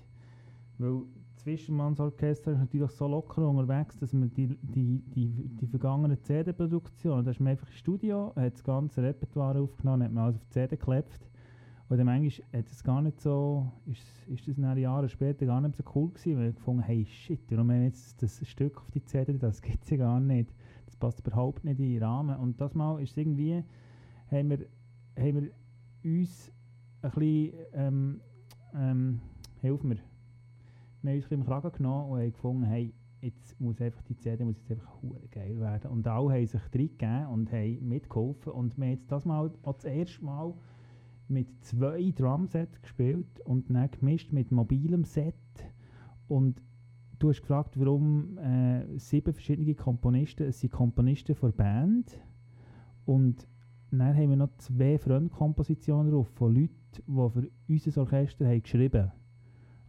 Weil 0.77 1.03
das 1.41 1.45
Fischermannsorchester 1.45 2.51
ist 2.51 2.59
natürlich 2.59 2.91
so 2.91 3.07
locker 3.07 3.47
unterwegs, 3.47 3.97
dass 3.97 4.13
man 4.13 4.31
die, 4.31 4.47
die, 4.61 5.01
die, 5.07 5.49
die 5.59 5.67
vergangenen 5.67 6.21
CD-Produktionen, 6.21 7.25
da 7.25 7.31
ist 7.31 7.39
man 7.39 7.51
einfach 7.51 7.67
im 7.67 7.73
Studio, 7.73 8.31
hat 8.35 8.53
das 8.53 8.63
ganze 8.63 9.01
Repertoire 9.01 9.59
aufgenommen, 9.59 10.03
hat 10.03 10.11
man 10.11 10.25
alles 10.25 10.35
auf 10.35 10.43
die 10.43 10.51
CD 10.51 10.75
geklebt. 10.75 11.31
Und 11.89 11.97
dann 11.97 12.05
manchmal 12.05 12.47
hat 12.59 12.71
es 12.71 12.83
gar 12.83 13.01
nicht 13.01 13.19
so, 13.19 13.71
ist, 13.87 14.05
ist 14.27 14.47
das 14.47 14.57
nach 14.57 14.77
Jahre 14.77 15.09
später 15.09 15.47
gar 15.47 15.59
nicht 15.61 15.75
so 15.75 15.83
cool 15.95 16.09
gewesen, 16.09 16.37
weil 16.37 16.49
ich 16.49 16.55
gefunden 16.55 16.83
hey 16.83 17.05
shit, 17.05 17.41
warum 17.49 17.71
haben 17.71 17.79
wir 17.79 17.85
jetzt 17.85 18.21
das 18.21 18.47
Stück 18.47 18.77
auf 18.77 18.91
die 18.91 19.03
CD, 19.03 19.35
das 19.39 19.61
gibt 19.63 19.83
es 19.83 19.89
ja 19.89 19.97
gar 19.97 20.19
nicht. 20.19 20.53
Das 20.85 20.95
passt 20.95 21.25
überhaupt 21.25 21.63
nicht 21.65 21.79
in 21.79 21.93
den 21.93 22.03
Rahmen. 22.03 22.37
Und 22.37 22.61
das 22.61 22.75
Mal 22.75 23.01
ist 23.01 23.17
irgendwie, 23.17 23.63
haben 24.29 24.49
wir, 24.51 24.59
haben 25.17 25.41
wir 25.41 25.51
uns 26.03 26.51
ein 27.01 27.11
bisschen, 27.11 27.53
ähm, 27.73 28.21
ähm, 28.75 29.19
hilf 29.61 29.83
mir, 29.83 29.97
wir 31.01 31.11
haben 31.11 31.17
uns 31.21 31.31
im 31.31 31.45
Kragen 31.45 31.71
genommen 31.71 32.11
und 32.11 32.19
haben 32.19 32.31
gefunden, 32.31 32.63
hey, 32.63 32.93
jetzt 33.21 33.59
muss 33.59 33.79
einfach 33.81 34.01
die 34.03 34.17
CD 34.17 34.43
muss 34.43 34.57
jetzt 34.57 34.71
einfach 34.71 34.97
geil 35.29 35.59
werden. 35.59 35.91
Und 35.91 36.07
alle 36.07 36.33
haben 36.33 36.47
sich 36.47 36.61
reingegeben 36.73 37.27
und 37.27 37.51
haben 37.51 37.87
mitgeholfen. 37.87 38.51
Und 38.53 38.77
wir 38.77 38.85
haben 38.85 38.93
jetzt 38.93 39.11
das 39.11 39.25
Mal 39.25 39.51
auch 39.63 39.73
das 39.73 39.85
erste 39.85 40.23
Mal 40.23 40.53
mit 41.27 41.47
zwei 41.63 42.11
Drumsets 42.15 42.81
gespielt 42.81 43.39
und 43.45 43.69
dann 43.69 43.89
gemischt 43.91 44.31
mit 44.33 44.51
mobilem 44.51 45.03
Set. 45.03 45.35
Und 46.27 46.61
du 47.19 47.29
hast 47.29 47.41
gefragt, 47.41 47.79
warum 47.79 48.37
äh, 48.37 48.97
sieben 48.97 49.33
verschiedene 49.33 49.75
Komponisten, 49.75 50.47
es 50.47 50.59
sind 50.59 50.73
Komponisten 50.73 51.35
für 51.35 51.51
Band. 51.51 52.19
Und 53.05 53.47
dann 53.91 54.15
haben 54.15 54.29
wir 54.29 54.37
noch 54.37 54.55
zwei 54.57 54.97
Fremdkompositionen 54.97 56.11
drauf 56.11 56.29
von 56.35 56.55
Leuten, 56.55 56.71
die 56.95 57.29
für 57.29 57.49
unser 57.67 58.01
Orchester 58.01 58.47
haben 58.47 58.63
geschrieben 58.63 59.03
haben. 59.03 59.20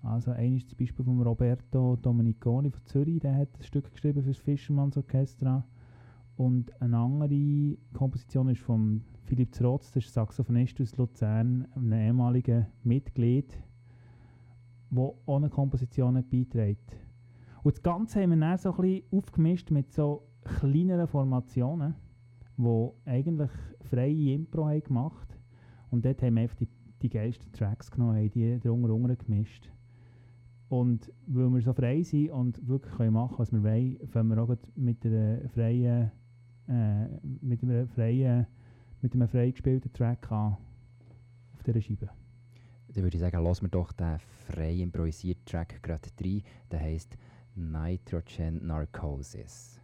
Also 0.02 0.32
ein 0.32 0.56
ist 0.56 0.68
zum 0.68 0.78
Beispiel 0.78 1.04
von 1.04 1.22
Roberto 1.22 1.96
Domeniconi 1.96 2.70
von 2.70 2.84
Zürich, 2.86 3.20
der 3.20 3.36
hat 3.36 3.48
ein 3.56 3.62
Stück 3.62 3.92
geschrieben 3.92 4.22
für 4.22 4.30
das 4.30 4.38
Fischermanns 4.38 4.96
Orchestra. 4.96 5.64
Und 6.36 6.72
eine 6.80 6.98
andere 6.98 7.76
Komposition 7.92 8.48
ist 8.48 8.62
von 8.62 9.04
Philipp 9.24 9.54
Zrotz, 9.54 9.92
der 9.92 10.02
ist 10.02 10.12
Saxophonist 10.12 10.80
aus 10.80 10.96
Luzern, 10.96 11.68
einem 11.76 11.92
ehemaligen 11.92 12.66
Mitglied, 12.82 13.56
der 14.90 15.02
auch 15.02 15.36
eine 15.36 15.50
Komposition 15.50 16.14
beiträgt. 16.14 16.96
Und 17.62 17.76
das 17.76 17.82
Ganze 17.82 18.22
haben 18.22 18.30
wir 18.30 18.38
dann 18.38 18.58
so 18.58 18.74
ein 18.74 18.80
bisschen 18.80 19.04
aufgemischt 19.12 19.70
mit 19.70 19.92
so 19.92 20.26
kleineren 20.42 21.06
Formationen, 21.06 21.94
die 22.56 22.90
eigentlich 23.04 23.50
freie 23.88 24.34
Impro 24.34 24.66
haben 24.66 24.82
gemacht 24.82 25.38
Und 25.90 26.04
dort 26.04 26.22
haben 26.22 26.34
wir 26.34 26.42
einfach 26.42 26.56
die, 26.56 26.68
die 27.02 27.08
geilsten 27.08 27.52
Tracks 27.52 27.88
genommen, 27.90 28.16
haben 28.16 28.30
die 28.30 28.58
drunter 28.58 29.14
gemischt. 29.14 29.70
Und 30.72 31.12
weil 31.26 31.50
wir 31.50 31.60
so 31.60 31.74
frei 31.74 32.02
sind 32.02 32.30
und 32.30 32.66
wirklich 32.66 32.94
können 32.94 33.12
machen 33.12 33.34
was 33.36 33.52
wir 33.52 33.62
wollen, 33.62 33.98
fangen 34.08 34.30
wir 34.30 34.42
auch 34.42 34.56
mit 34.74 35.04
einer 35.04 35.46
freien, 35.50 36.10
äh, 36.66 37.08
mit 37.42 37.62
einem 37.62 37.86
freien, 37.88 38.46
mit 39.02 39.12
einem 39.12 39.28
frei 39.28 39.50
gespielten 39.50 39.92
Track 39.92 40.32
an 40.32 40.56
auf 41.52 41.62
dieser 41.62 41.82
Scheibe. 41.82 42.08
Dann 42.88 43.04
würde 43.04 43.14
ich 43.14 43.20
sagen, 43.20 43.44
lassen 43.44 43.66
wir 43.66 43.68
doch 43.68 43.92
den 43.92 44.18
frei 44.48 44.76
improvisierten 44.76 45.44
Track 45.44 45.82
gerade 45.82 46.08
rein. 46.18 46.42
Der 46.70 46.80
heisst 46.80 47.18
Nitrogen 47.54 48.66
Narcosis. 48.66 49.81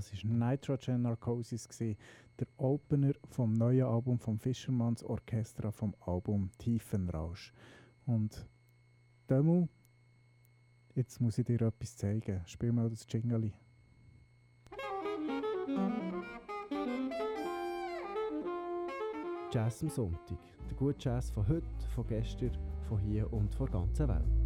Das 0.00 0.24
war 0.24 0.30
Nitrogen 0.32 1.02
Narcosis, 1.02 1.68
gewesen, 1.68 1.94
der 2.38 2.46
Opener 2.56 3.12
vom 3.28 3.52
neuen 3.52 3.84
Album 3.84 4.18
vom 4.18 4.38
Fischermanns 4.38 5.04
Orchestra 5.04 5.70
vom 5.70 5.94
Album 6.00 6.50
Tiefenrausch. 6.56 7.52
Und 8.06 8.48
Demu, 9.28 9.68
jetzt 10.94 11.20
muss 11.20 11.36
ich 11.36 11.44
dir 11.44 11.60
etwas 11.60 11.98
zeigen. 11.98 12.40
Spiel 12.46 12.72
mal 12.72 12.88
das 12.88 13.06
Jingle. 13.10 13.52
Jazz 19.52 19.82
am 19.82 19.90
Sonntag. 19.90 20.38
Der 20.66 20.76
gute 20.78 20.96
Jazz 20.98 21.30
von 21.30 21.46
heute, 21.46 21.68
von 21.94 22.06
gestern, 22.06 22.56
von 22.88 22.98
hier 23.00 23.30
und 23.30 23.54
von 23.54 23.66
der 23.66 23.80
ganzen 23.80 24.08
Welt. 24.08 24.39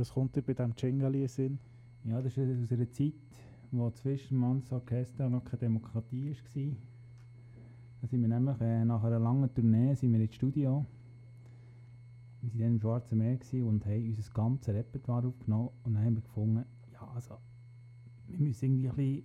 Was 0.00 0.14
kommt 0.14 0.34
dir 0.34 0.40
bei 0.40 0.54
diesem 0.54 0.74
in 0.74 1.28
Sinn? 1.28 1.58
Ja, 2.04 2.22
das 2.22 2.34
ist 2.34 2.38
aus 2.38 2.72
einer 2.72 2.90
Zeit, 2.90 3.12
wo 3.70 3.90
das 3.90 4.00
Fischermanns 4.00 4.72
Orchester 4.72 5.28
noch 5.28 5.44
keine 5.44 5.58
Demokratie 5.58 6.30
war. 6.30 6.76
Da 8.00 8.06
sind 8.08 8.22
wir 8.22 8.28
nämlich 8.28 8.58
äh, 8.62 8.82
nach 8.86 9.04
einer 9.04 9.18
langen 9.18 9.52
Tournee 9.52 9.94
sind 9.94 10.14
wir 10.14 10.20
ins 10.20 10.34
Studio. 10.34 10.86
Wir 12.40 12.50
waren 12.50 12.58
dann 12.60 12.68
im 12.76 12.80
Schwarzen 12.80 13.18
Meer 13.18 13.38
und 13.66 13.84
haben 13.84 14.08
unser 14.08 14.32
ganzes 14.32 14.74
Repertoire 14.74 15.26
aufgenommen 15.26 15.68
und 15.84 15.92
dann 15.92 16.02
haben 16.02 16.14
wir 16.14 16.22
gefunden, 16.22 16.64
ja 16.94 17.06
also, 17.14 17.34
wir 18.26 18.38
müssen 18.38 18.82
irgendwie 18.82 18.88
ein 18.88 18.96
bisschen 18.96 19.24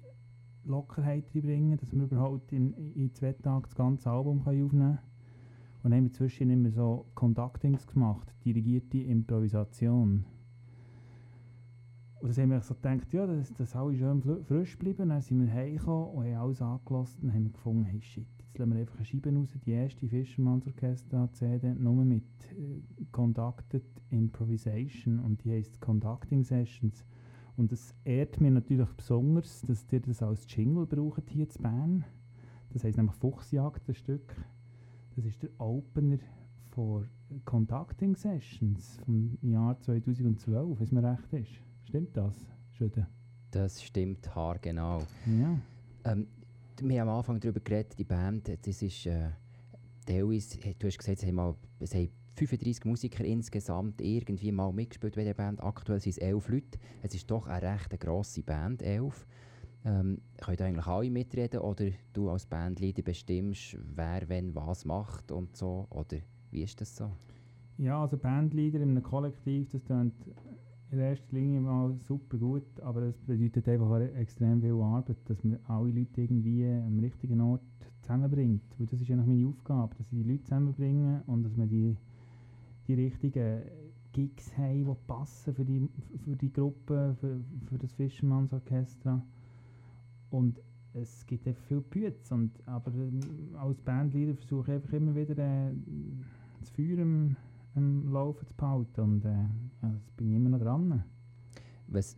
Lockerheit 0.65 1.23
reinbringen, 1.33 1.77
dass 1.77 1.93
wir 1.93 2.03
überhaupt 2.03 2.51
in, 2.51 2.73
in 2.95 3.13
zwei 3.13 3.31
Tagen 3.31 3.63
das 3.63 3.75
ganze 3.75 4.11
Album 4.11 4.43
können 4.43 4.65
aufnehmen 4.65 4.71
können. 4.71 4.99
Und 5.83 5.91
dann 5.91 5.99
haben 5.99 6.03
wir 6.07 6.11
zwischen 6.11 6.49
immer 6.49 6.71
so 6.71 7.05
Conductings 7.15 7.87
gemacht, 7.87 8.27
dirigierte 8.43 8.97
Improvisation. 8.97 10.25
Und 12.25 12.35
dann 12.35 12.45
haben 12.45 12.49
wir 12.53 12.61
so 12.61 12.73
gedacht, 12.73 13.13
ja, 13.13 13.27
das, 13.27 13.53
das 13.53 13.75
alle 13.75 13.95
schön 13.95 14.19
frisch 14.47 14.79
bleiben. 14.79 15.09
Dann 15.09 15.21
sind 15.21 15.45
wir 15.45 15.53
heimgekommen 15.53 16.09
und 16.09 16.25
haben 16.25 16.35
alles 16.37 16.59
angelassen 16.59 17.19
und 17.21 17.33
haben 17.35 17.53
gefunden, 17.53 17.83
hey 17.83 18.01
shit, 18.01 18.25
jetzt 18.39 18.57
lassen 18.57 18.73
wir 18.73 18.79
einfach 18.79 18.95
eine 18.95 19.05
Scheibe 19.05 19.31
raus, 19.31 19.49
die 19.63 19.71
erste 19.71 20.07
Fischermanns 20.07 20.65
Orchester 20.65 21.29
CD, 21.33 21.75
nur 21.75 22.03
mit 22.03 22.23
äh, 22.53 22.81
Conducted 23.11 23.83
Improvisation 24.09 25.19
und 25.19 25.43
die 25.43 25.51
heisst 25.51 25.79
Conducting 25.79 26.43
Sessions. 26.43 27.05
Und 27.57 27.71
das 27.71 27.93
ehrt 28.05 28.41
mir 28.41 28.49
natürlich 28.49 28.89
besonders, 28.93 29.61
dass 29.61 29.85
ihr 29.91 29.99
das 29.99 30.23
als 30.23 30.47
Jingle 30.49 30.87
braucht 30.87 31.29
hier 31.29 31.47
zu 31.47 31.61
Bern. 31.61 32.05
Das 32.71 32.83
heisst 32.83 32.97
nämlich 32.97 33.17
Fuchsjagd, 33.17 33.87
das 33.87 33.97
Stück. 33.97 34.35
Das 35.15 35.25
ist 35.25 35.43
der 35.43 35.51
Opener 35.59 36.17
von 36.71 37.05
Conducting 37.45 38.15
Sessions 38.15 38.99
vom 39.05 39.37
Jahr 39.43 39.79
2012, 39.79 40.79
wenn 40.79 40.83
es 40.83 40.91
mir 40.91 41.03
recht 41.03 41.31
ist. 41.33 41.64
Stimmt 41.95 42.17
das, 42.17 42.35
Schütte? 42.73 43.07
Das 43.51 43.81
stimmt 43.81 44.35
haargenau. 44.35 45.01
Ja. 45.27 45.57
Ähm, 46.03 46.27
wir 46.81 46.99
haben 46.99 47.07
am 47.07 47.17
Anfang 47.19 47.39
darüber 47.39 47.61
geredet, 47.61 47.97
die 47.97 48.03
Band, 48.03 48.49
das 48.49 48.81
ist 48.81 49.05
äh, 49.05 49.29
teilweise, 50.05 50.57
du 50.77 50.87
hast 50.87 50.97
gesagt, 50.97 51.19
es 51.19 51.25
haben, 51.25 51.35
mal, 51.35 51.55
es 51.79 51.95
haben 51.95 52.09
35 52.35 52.83
Musiker 52.83 53.23
insgesamt 53.23 54.01
irgendwie 54.01 54.51
mal 54.51 54.73
mitgespielt 54.73 55.15
bei 55.15 55.23
der 55.23 55.35
Band. 55.35 55.63
Aktuell 55.63 56.01
sind 56.01 56.11
es 56.11 56.17
11 56.17 56.49
Leute. 56.49 56.79
Es 57.01 57.15
ist 57.15 57.31
doch 57.31 57.47
eine 57.47 57.61
recht 57.61 57.97
grosse 57.97 58.43
Band, 58.43 58.83
11. 58.83 59.25
Ähm, 59.85 60.19
können 60.41 60.61
eigentlich 60.63 60.87
alle 60.87 61.09
mitreden 61.09 61.61
oder 61.61 61.85
du 62.11 62.29
als 62.29 62.45
Bandleader 62.45 63.03
bestimmst, 63.03 63.77
wer 63.95 64.27
wenn 64.27 64.53
was 64.53 64.83
macht 64.83 65.31
und 65.31 65.55
so? 65.55 65.87
Oder 65.91 66.17
wie 66.51 66.63
ist 66.63 66.81
das 66.81 66.93
so? 66.93 67.09
Ja, 67.77 68.01
also 68.01 68.17
Bandleader 68.17 68.81
in 68.81 68.89
einem 68.89 69.03
Kollektiv, 69.03 69.69
das 69.69 69.83
klingt 69.85 70.13
in 70.95 71.01
erster 71.01 71.35
Linie 71.35 71.61
mal 71.61 71.95
super 72.07 72.37
gut, 72.37 72.79
aber 72.81 73.03
es 73.03 73.17
bedeutet 73.21 73.67
einfach 73.67 73.99
extrem 73.99 74.61
viel 74.61 74.73
Arbeit, 74.73 75.17
dass 75.25 75.43
man 75.43 75.59
alle 75.67 75.91
Leute 75.91 76.21
irgendwie 76.21 76.65
am 76.65 76.99
richtigen 76.99 77.41
Ort 77.41 77.61
zusammenbringt. 78.01 78.63
Weil 78.77 78.87
das 78.87 79.01
ist 79.01 79.07
ja 79.07 79.15
noch 79.15 79.25
meine 79.25 79.47
Aufgabe, 79.47 79.95
dass 79.95 80.11
ich 80.11 80.23
die 80.23 80.29
Leute 80.29 80.43
zusammenbringen 80.43 81.21
und 81.27 81.43
dass 81.43 81.55
man 81.55 81.69
die, 81.69 81.95
die 82.87 82.93
richtigen 82.93 83.61
Gigs 84.11 84.57
haben, 84.57 84.85
die 84.85 84.95
passen 85.07 85.53
für 85.53 85.65
die, 85.65 85.89
für 86.23 86.35
die 86.35 86.51
Gruppe, 86.51 87.15
für, 87.19 87.41
für 87.67 87.77
das 87.77 87.93
Fischermanns 87.93 88.53
Orchestra. 88.53 89.21
Und 90.29 90.61
es 90.93 91.25
gibt 91.25 91.47
einfach 91.47 91.63
viel 91.63 91.81
Bütze. 91.81 92.33
Und, 92.33 92.51
aber 92.65 92.93
ähm, 92.93 93.19
als 93.57 93.81
Bandleader 93.81 94.35
versuche 94.35 94.71
ich 94.71 94.75
einfach 94.75 94.93
immer 94.93 95.15
wieder 95.15 95.37
äh, 95.37 95.73
das 96.59 96.69
Feuer 96.69 96.97
am, 97.75 98.11
Laufen 98.11 98.47
zu 98.47 98.53
behalten. 98.55 99.01
Und 99.01 99.25
äh, 99.25 99.29
ja, 99.29 99.89
das 99.89 100.11
bin 100.17 100.29
ich 100.29 100.35
immer 100.35 100.49
noch 100.49 100.59
dran. 100.59 101.03
Was, 101.87 102.17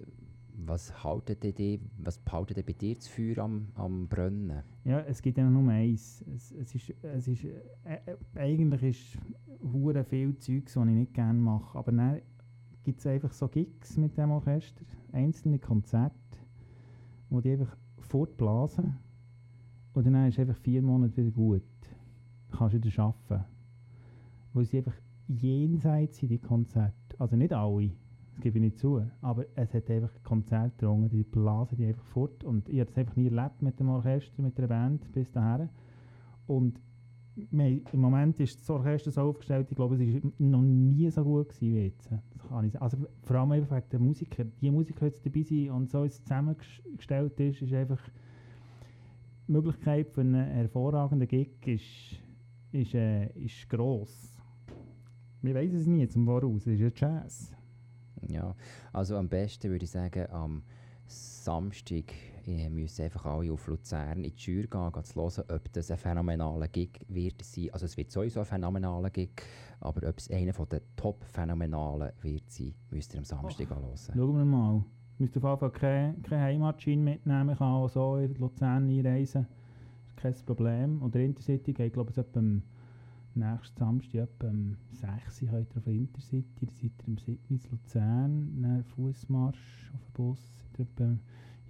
was, 0.53 1.03
haltet 1.03 1.43
ihr, 1.60 1.80
was 1.97 2.18
behaltet 2.20 2.58
ihr 2.58 2.66
bei 2.66 2.74
dir 2.74 2.95
das 2.95 3.08
Feuer 3.08 3.39
am, 3.39 3.68
am 3.76 4.08
Brennen? 4.08 4.64
Ja, 4.84 5.01
es 5.01 5.22
gibt 5.22 5.38
ja 5.38 5.49
nur 5.49 5.72
eins. 5.72 6.24
Es, 6.36 6.51
es 6.51 6.76
ist, 6.76 6.93
es 7.03 7.28
ist, 7.28 7.43
äh, 7.43 7.99
äh, 8.05 8.18
eigentlich 8.36 8.84
ist 8.84 9.18
hure 9.62 10.03
viel 10.03 10.38
Zeugs, 10.38 10.74
das 10.74 10.88
ich 10.88 10.93
nicht 10.93 11.14
gerne 11.14 11.39
mache. 11.39 11.78
Aber 11.78 11.91
dann 11.91 12.22
gibt 12.84 12.99
es 12.99 13.08
einfach 13.08 13.34
so 13.34 13.47
Gigs 13.47 13.97
mit 13.97 14.18
dem 14.18 14.32
Orchester, 14.32 14.86
einzelne 15.12 15.60
Konzerte, 15.60 16.16
wo 17.30 17.41
die 17.41 17.51
einfach 17.51 17.76
fortblasen 17.99 18.97
und 19.97 20.05
dann 20.05 20.28
ist 20.28 20.38
einfach 20.38 20.58
vier 20.58 20.84
Monate 20.84 21.18
wieder 21.18 21.32
gut. 21.32 21.64
Dann 22.49 22.60
kannst 22.60 22.76
du 22.76 22.84
wieder 22.84 23.03
arbeiten. 23.03 23.45
Weil 24.53 24.66
sie 24.66 24.78
einfach 24.78 24.93
jenseits 25.28 26.18
sind, 26.18 26.30
die 26.30 26.40
Konzerte. 26.40 26.94
Also 27.18 27.36
nicht 27.36 27.54
alle, 27.54 27.92
das 28.32 28.42
gebe 28.42 28.58
ich 28.58 28.64
nicht 28.64 28.78
zu, 28.78 29.04
aber 29.22 29.46
es 29.56 29.74
hat 29.74 29.90
einfach 29.90 30.12
Konzerte 30.24 30.86
drungen, 30.86 31.10
die 31.10 31.24
blasen 31.24 31.78
die 31.78 31.86
einfach 31.86 32.06
fort. 32.06 32.44
Und 32.44 32.70
ich 32.70 32.80
habe 32.80 32.90
das 32.90 32.98
einfach 32.98 33.16
nie 33.16 33.28
erlebt 33.28 33.62
mit 33.62 33.80
dem 33.80 33.90
Orchester, 33.90 34.42
mit 34.42 34.58
der 34.58 34.68
Band 34.68 35.12
bis 35.12 35.32
dahin. 35.32 35.70
Und 36.46 36.80
im 37.52 37.84
Moment 37.94 38.40
ist 38.40 38.60
das 38.60 38.70
Orchester 38.70 39.12
so 39.12 39.22
aufgestellt, 39.22 39.68
ich 39.70 39.76
glaube, 39.76 39.96
es 39.96 40.24
war 40.24 40.32
noch 40.40 40.62
nie 40.62 41.10
so 41.12 41.24
gut 41.24 41.50
gewesen 41.50 41.76
wie 41.76 41.84
jetzt. 41.84 42.10
Das 42.12 42.48
kann 42.48 42.66
ich. 42.66 42.82
Also 42.82 42.98
vor 43.22 43.36
allem 43.36 43.52
einfach 43.52 43.78
wegen 43.78 43.90
der 43.92 44.00
Musiker. 44.00 44.46
Die 44.62 44.72
Musiker, 44.72 45.00
die 45.02 45.06
jetzt 45.06 45.26
dabei 45.26 45.44
sind 45.44 45.70
und 45.70 45.92
so 45.92 46.04
es 46.04 46.24
zusammengestellt 46.24 47.40
ist, 47.40 47.62
ist 47.62 47.74
einfach 47.74 48.02
die 49.48 49.52
Möglichkeit 49.52 50.10
für 50.10 50.22
einen 50.22 50.46
hervorragenden 50.46 51.28
Gig 51.28 51.50
ist, 51.66 52.20
ist, 52.72 52.94
äh, 52.96 53.28
ist 53.34 53.70
gross. 53.70 54.37
Wir 55.42 55.56
wissen 55.56 55.78
es 55.78 55.88
nie 55.88 56.08
zum 56.08 56.26
Voraus, 56.26 56.66
es 56.66 56.80
ist 56.80 56.80
ja 56.80 56.90
Jazz. 56.96 57.52
Ja, 58.28 58.56
also 58.92 59.18
am 59.18 59.30
besten 59.30 59.70
würde 59.70 59.86
ich 59.86 59.92
sagen, 59.92 60.28
am 60.32 60.64
Samstag 61.06 62.14
müssen 62.70 63.04
einfach 63.04 63.26
alle 63.26 63.52
auf 63.52 63.68
Luzern 63.68 64.24
in 64.24 64.34
die 64.34 64.40
Schür 64.40 64.64
gehen, 64.68 64.92
gehen 64.92 65.04
zu 65.04 65.16
hören, 65.22 65.44
ob 65.50 65.74
das 65.74 65.92
ein 65.92 65.98
phänomenaler 65.98 66.68
Gig 66.70 67.00
wird 67.08 67.44
sein. 67.44 67.70
Also 67.72 67.86
es 67.86 67.98
wird 67.98 68.12
sowieso 68.12 68.40
ein 68.40 68.46
phänomenaler 68.46 69.10
Gig, 69.10 69.42
aber 69.80 70.08
ob 70.08 70.18
es 70.18 70.32
einer 70.32 70.54
der 70.54 70.82
top-phänomenalen 70.96 72.12
wird 72.22 72.50
sein, 72.50 72.74
müsst 72.90 73.14
ihr 73.14 73.20
am 73.20 73.26
Samstag 73.26 73.68
oh. 73.72 73.76
hören. 73.76 73.98
Schauen 73.98 74.38
wir 74.38 74.46
mal. 74.46 74.84
Ich 75.14 75.20
müsste 75.20 75.40
auf 75.40 75.46
jeden 75.46 75.60
Fall 75.60 75.72
keine, 75.72 76.16
keine 76.24 76.42
Heimatschein 76.42 77.04
mitnehmen, 77.04 77.50
ich 77.50 77.58
kann 77.58 77.74
auch 77.74 77.90
so 77.90 78.18
in 78.18 78.36
Luzern 78.36 78.90
einreisen. 78.90 79.48
Das 80.16 80.36
ist 80.36 80.46
kein 80.46 80.46
Problem. 80.46 81.02
Und 81.02 81.16
der 81.16 81.24
Intercity 81.24 81.74
geht, 81.74 81.94
glaube 81.94 82.12
ich, 82.12 82.18
etwa 82.18 82.42
nächsten 83.40 83.78
Samstag 83.78 84.22
etwa 84.22 84.48
um 84.50 84.76
6 84.92 85.42
Uhr 85.44 85.54
ihr 85.54 85.60
auf 85.60 85.84
der 85.84 85.94
Intercity, 85.94 86.66
dann 86.66 86.76
seid 86.76 86.92
ihr 87.02 87.08
im 87.08 87.18
Signus 87.18 87.72
Luzern, 87.72 88.62
dann 88.62 88.84
Fußmarsch 88.84 89.92
auf 89.94 90.04
dem 90.06 90.14
Bus, 90.14 90.40
etwa, 90.78 91.18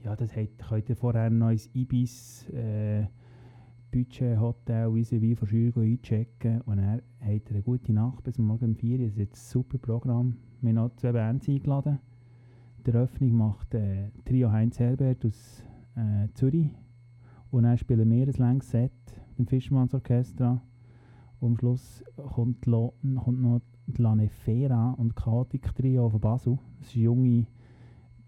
ja, 0.03 0.15
das 0.15 0.35
hat, 0.35 0.49
könnt 0.67 0.97
vorher 0.97 1.29
noch 1.29 1.49
ins 1.49 1.69
Ibis 1.73 2.47
äh, 2.49 3.07
Budget 3.91 4.39
Hotel 4.39 4.93
vis-à-vis 4.93 5.39
von 5.39 5.47
Schür 5.47 5.77
einchecken 5.77 6.61
und 6.61 6.77
dann 6.77 7.01
habt 7.21 7.49
ihr 7.49 7.55
eine 7.55 7.63
gute 7.63 7.93
Nacht 7.93 8.23
bis 8.23 8.37
morgen 8.37 8.65
um 8.65 8.75
4 8.75 8.99
Uhr. 8.99 9.05
Das 9.05 9.13
ist 9.13 9.17
jetzt 9.17 9.37
ein 9.37 9.51
super 9.51 9.77
Programm. 9.77 10.37
Wir 10.61 10.69
haben 10.69 10.75
noch 10.75 10.95
zwei 10.95 11.11
Bands 11.13 11.47
eingeladen. 11.47 11.99
Die 12.85 12.91
Eröffnung 12.91 13.33
macht 13.33 13.73
äh, 13.73 14.11
Trio 14.25 14.51
Heinz 14.51 14.79
Herbert 14.79 15.25
aus 15.25 15.63
äh, 15.95 16.27
Zürich 16.33 16.69
und 17.51 17.63
dann 17.63 17.77
spielen 17.77 18.09
wir 18.09 18.27
ein 18.27 18.33
langes 18.33 18.71
Set 18.71 18.91
mit 19.37 19.39
dem 19.39 19.47
Fischmanns 19.47 19.93
Orchestra. 19.93 20.61
Und 21.39 21.49
am 21.49 21.57
Schluss 21.57 22.03
kommt, 22.15 22.65
Lo, 22.65 22.93
kommt 23.23 23.41
noch 23.41 23.61
die 23.85 24.01
Lanefera 24.01 24.91
und 24.91 25.15
Chaotic 25.15 25.73
Trio 25.75 26.09
von 26.09 26.19
Basel. 26.19 26.59
Das 26.79 26.89
ist 26.89 26.95
eine 26.95 27.03
junge 27.03 27.47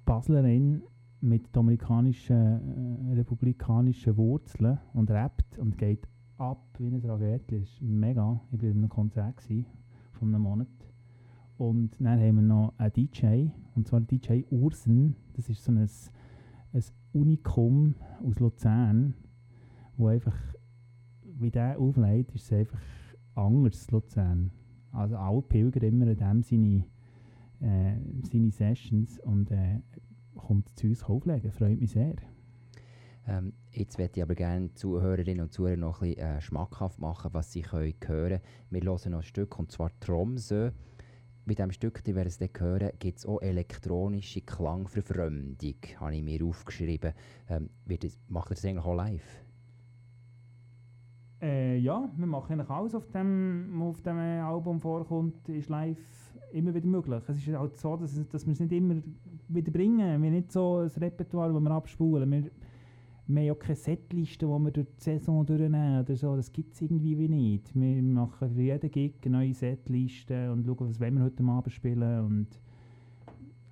Baslerin 0.05 0.83
mit 1.21 1.53
dominikanischen, 1.55 3.09
äh, 3.11 3.13
republikanischen 3.13 4.15
Wurzeln 4.15 4.77
und 4.93 5.09
rappt 5.11 5.57
und 5.57 5.77
geht 5.77 6.07
ab 6.37 6.63
wie 6.77 6.87
ein 6.87 7.01
Tragödie. 7.01 7.59
Das 7.59 7.69
ist 7.69 7.81
mega. 7.81 8.39
Ich 8.51 8.61
war 8.61 8.69
in 8.69 8.77
einem 8.77 8.89
Konzert 8.89 9.41
von 10.13 10.27
einem 10.29 10.43
Monat. 10.43 10.67
Und 11.57 11.91
dann 11.99 12.19
haben 12.19 12.35
wir 12.35 12.41
noch 12.41 12.73
einen 12.77 12.93
DJ, 12.93 13.47
und 13.75 13.85
zwar 13.85 13.99
DJ 13.99 14.43
Ursen. 14.49 15.15
Das 15.33 15.49
ist 15.49 15.63
so 15.63 15.73
ein, 15.73 15.79
ein 15.79 16.83
Unikum 17.11 17.95
aus 18.25 18.39
Luzern, 18.39 19.13
wo 19.97 20.07
einfach, 20.07 20.37
wie 21.37 21.51
der 21.51 21.77
auflegt, 21.77 22.33
ist 22.33 22.45
es 22.45 22.53
einfach 22.53 22.79
anders, 23.35 23.89
Luzern. 23.91 24.51
Also 24.91 25.17
alle 25.17 25.41
pilgern 25.41 25.83
immer 25.83 26.07
an 26.07 26.17
dem 26.17 26.43
seine, 26.43 26.85
äh, 27.61 27.97
seine 28.23 28.51
Sessions 28.51 29.19
und 29.19 29.51
äh, 29.51 29.81
kommt 30.35 30.69
zu 30.77 30.87
uns 30.87 31.03
auflegen. 31.03 31.51
Freut 31.51 31.79
mich 31.79 31.91
sehr. 31.91 32.15
Ähm, 33.27 33.53
jetzt 33.71 33.99
möchte 33.99 34.19
ich 34.19 34.23
aber 34.23 34.35
gerne 34.35 34.73
Zuhörerinnen 34.73 35.41
und 35.41 35.53
Zuhörer 35.53 35.77
noch 35.77 35.99
bisschen 35.99 36.17
äh, 36.17 36.41
schmackhaft 36.41 36.99
machen, 36.99 37.29
was 37.33 37.51
sie 37.51 37.61
können 37.61 37.93
hören. 38.05 38.39
Wir 38.71 38.81
hören 38.81 39.11
noch 39.11 39.19
ein 39.19 39.23
Stück, 39.23 39.59
und 39.59 39.71
zwar 39.71 39.91
Tromsø. 39.99 40.71
Bei 41.45 41.53
diesem 41.53 41.71
Stück, 41.71 42.03
die 42.03 42.15
werden 42.15 42.27
es 42.27 42.37
dann 42.37 42.49
hören, 42.57 42.91
gibt 42.99 43.19
es 43.19 43.25
auch 43.25 43.41
elektronische 43.41 44.41
Klangverfremdung, 44.41 45.75
habe 45.99 46.15
ich 46.15 46.23
mir 46.23 46.43
aufgeschrieben. 46.43 47.13
Ähm, 47.47 47.69
wird 47.85 48.03
das, 48.03 48.17
macht 48.27 48.51
ihr 48.51 48.55
das 48.55 48.65
eigentlich 48.65 48.85
auch 48.85 48.95
live? 48.95 49.43
Äh, 51.41 51.77
ja, 51.77 52.09
wir 52.17 52.27
machen 52.27 52.53
eigentlich 52.53 52.69
alles, 52.69 52.95
auf 52.95 53.09
dem, 53.11 53.69
was 53.73 53.89
auf 53.89 54.01
dem 54.01 54.17
Album 54.17 54.79
vorkommt, 54.79 55.47
ist 55.47 55.69
live 55.69 55.97
immer 56.51 56.73
wieder 56.73 56.87
möglich. 56.87 57.23
Es 57.27 57.37
ist 57.37 57.55
halt 57.55 57.77
so, 57.77 57.95
dass, 57.95 58.27
dass 58.29 58.45
wir 58.45 58.53
es 58.53 58.59
nicht 58.59 58.71
immer 58.71 58.95
wieder 59.47 59.71
bringen. 59.71 59.99
Wir 59.99 60.13
haben 60.13 60.33
nicht 60.33 60.51
so 60.51 60.77
ein 60.77 60.87
Repertoire, 60.87 61.53
das 61.53 61.61
wir 61.61 61.71
abspulen. 61.71 62.31
Wir, 62.31 62.51
wir 63.27 63.41
haben 63.41 63.47
ja 63.47 63.53
keine 63.53 63.75
Setliste, 63.75 64.45
die 64.47 64.51
wir 64.51 64.71
durch 64.71 64.87
die 64.97 65.03
Saison 65.03 65.45
durchnehmen 65.45 66.01
oder 66.01 66.15
so. 66.15 66.35
Das 66.35 66.51
gibt 66.51 66.73
es 66.73 66.81
irgendwie 66.81 67.17
wie 67.17 67.29
nicht. 67.29 67.73
Wir 67.79 68.01
machen 68.01 68.49
für 68.49 68.61
jeden 68.61 68.91
Gig 68.91 69.13
neue 69.25 69.53
Setliste 69.53 70.51
und 70.51 70.65
schauen, 70.65 70.89
was 70.89 70.99
wir 70.99 71.23
heute 71.23 71.43
Abend 71.43 71.71
spielen 71.71 72.25
und 72.25 72.47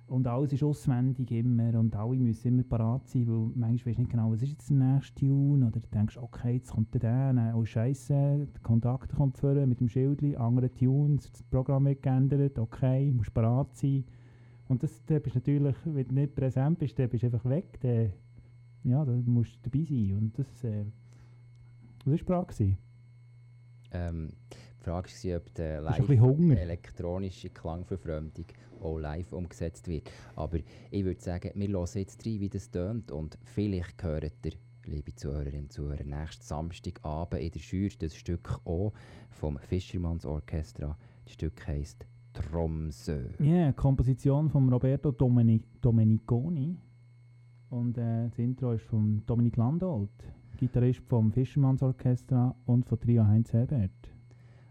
und 0.08 0.26
alles 0.26 0.52
ist 0.52 0.62
auswendig 0.62 1.30
immer 1.30 1.78
und 1.78 1.94
alle 1.94 2.16
müssen 2.16 2.48
immer 2.48 2.62
parat 2.62 3.08
sein, 3.08 3.26
weil 3.26 3.52
manchmal 3.54 3.90
weißt 3.90 3.98
du 3.98 4.02
nicht 4.02 4.10
genau, 4.10 4.32
was 4.32 4.42
ist 4.42 4.50
jetzt 4.50 4.70
der 4.70 4.76
nächste 4.76 5.14
Tune 5.20 5.66
oder 5.66 5.80
du 5.80 5.88
denkst, 5.88 6.16
okay, 6.16 6.54
jetzt 6.54 6.70
kommt 6.70 6.94
der, 6.94 7.00
dann, 7.00 7.54
oh 7.54 7.64
Scheiße, 7.64 8.48
der 8.52 8.62
Kontakt 8.62 9.14
kommt 9.14 9.38
vor 9.38 9.54
mit 9.66 9.80
dem 9.80 9.88
Schildli, 9.88 10.36
andere 10.36 10.72
Tunes, 10.72 11.30
das 11.30 11.42
Programm 11.42 11.86
wird 11.86 12.02
geändert, 12.02 12.58
okay, 12.58 13.12
musst 13.12 13.34
parat 13.34 13.76
sein. 13.76 14.04
Und 14.68 14.82
das, 14.82 15.04
da 15.06 15.18
bist 15.18 15.34
natürlich, 15.34 15.76
wenn 15.84 16.08
du 16.08 16.14
nicht 16.14 16.34
präsent 16.34 16.78
bist, 16.78 16.98
dann 16.98 17.08
bist 17.08 17.22
du 17.22 17.26
einfach 17.28 17.44
weg, 17.44 17.78
dann, 17.80 18.12
ja, 18.84 19.04
da 19.04 19.12
musst 19.26 19.56
du 19.56 19.70
dabei 19.70 19.84
sein 19.84 20.16
und 20.16 20.38
das, 20.38 20.64
äh, 20.64 20.84
das 22.04 22.06
war 22.06 22.18
Frage. 22.18 22.76
Ähm, 23.90 24.30
die 24.50 24.67
Frage 24.88 25.10
war, 25.10 25.36
ob 25.36 25.54
die 25.54 25.62
live 25.62 26.56
elektronische 26.56 27.50
Klangverfremdung 27.50 28.46
auch 28.80 28.98
live 28.98 29.34
umgesetzt 29.34 29.86
wird. 29.86 30.10
Aber 30.34 30.58
ich 30.90 31.04
würde 31.04 31.20
sagen, 31.20 31.50
wir 31.54 31.68
hören 31.68 31.88
jetzt 31.94 32.24
rein, 32.24 32.40
wie 32.40 32.48
das 32.48 32.70
tönt 32.70 33.10
und 33.10 33.36
vielleicht 33.42 34.02
hört 34.02 34.32
ihr, 34.46 34.52
liebe 34.86 35.14
Zuhörerinnen 35.14 35.64
und 35.64 35.72
Zuhörer, 35.72 36.04
nächsten 36.04 36.42
Samstagabend 36.42 37.42
in 37.42 37.50
der 37.50 37.60
Schür 37.60 37.90
das 37.98 38.16
Stück 38.16 38.60
auch 38.64 38.94
vom 39.28 39.58
Fischermanns 39.58 40.24
Orchestra. 40.24 40.96
Das 41.24 41.34
Stück 41.34 41.66
heisst 41.66 42.06
Tromsø. 42.32 43.28
Ja, 43.40 43.44
yeah, 43.44 43.72
Komposition 43.72 44.48
von 44.48 44.72
Roberto 44.72 45.10
Domeni 45.10 45.60
Domeniconi 45.82 46.78
und 47.68 47.98
äh, 47.98 48.28
das 48.30 48.38
Intro 48.38 48.72
ist 48.72 48.84
von 48.84 49.22
Dominik 49.26 49.58
Landolt, 49.58 50.10
Gitarrist 50.56 51.00
vom 51.08 51.30
Fischermanns 51.30 51.82
Orchestra 51.82 52.56
und 52.64 52.86
von 52.86 52.98
Trio 52.98 53.26
Heinz 53.26 53.52
Herbert. 53.52 54.17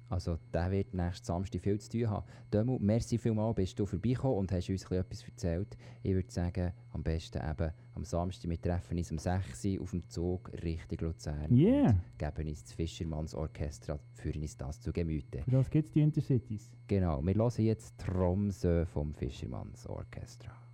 Also 0.10 0.38
der 0.54 0.72
wird 0.72 0.94
nächsten 0.94 1.26
Samstag 1.26 1.62
viel 1.62 1.80
zu 1.80 1.90
tun 1.90 2.10
haben. 2.10 2.26
Dömu, 2.54 2.78
merci 2.80 3.18
vielmals, 3.18 3.56
bist 3.56 3.78
du 3.80 3.86
vorbeigekommen 3.86 4.38
und 4.38 4.52
hast 4.52 4.70
uns 4.70 4.84
etwas 4.84 5.24
erzählt. 5.24 5.78
Ich 6.04 6.14
würde 6.14 6.32
sagen, 6.32 6.72
am 6.92 7.04
besten 7.04 7.40
eben 7.40 7.72
am 7.94 8.06
Samstag, 8.06 8.50
wir 8.50 8.62
treffen 8.62 8.98
uns 8.98 9.12
um 9.12 9.18
6 9.18 9.66
Uhr 9.66 9.82
auf 9.82 9.92
dem 9.92 10.08
Zug 10.08 10.52
Richtung 10.64 11.08
Luzern 11.08 11.52
yeah. 11.52 11.90
und 11.90 12.02
geben 12.18 12.48
uns 12.48 12.64
das 12.64 12.74
Fischermanns 12.74 13.36
Orchestra, 13.36 14.00
führen 14.14 14.42
uns 14.42 14.56
das 14.56 14.80
zu 14.80 14.94
Gemüte. 14.94 15.44
Für 15.44 15.52
das 15.52 15.70
gibt 15.70 15.88
es 15.88 15.92
die 15.92 16.02
Intercities. 16.02 16.72
Genau, 16.88 17.22
wir 17.22 17.34
hören 17.34 17.66
jetzt 17.66 17.98
Tromsø 17.98 18.86
vom 18.86 19.14
Fischermanns 19.14 19.88
Orchestra. 19.88 20.67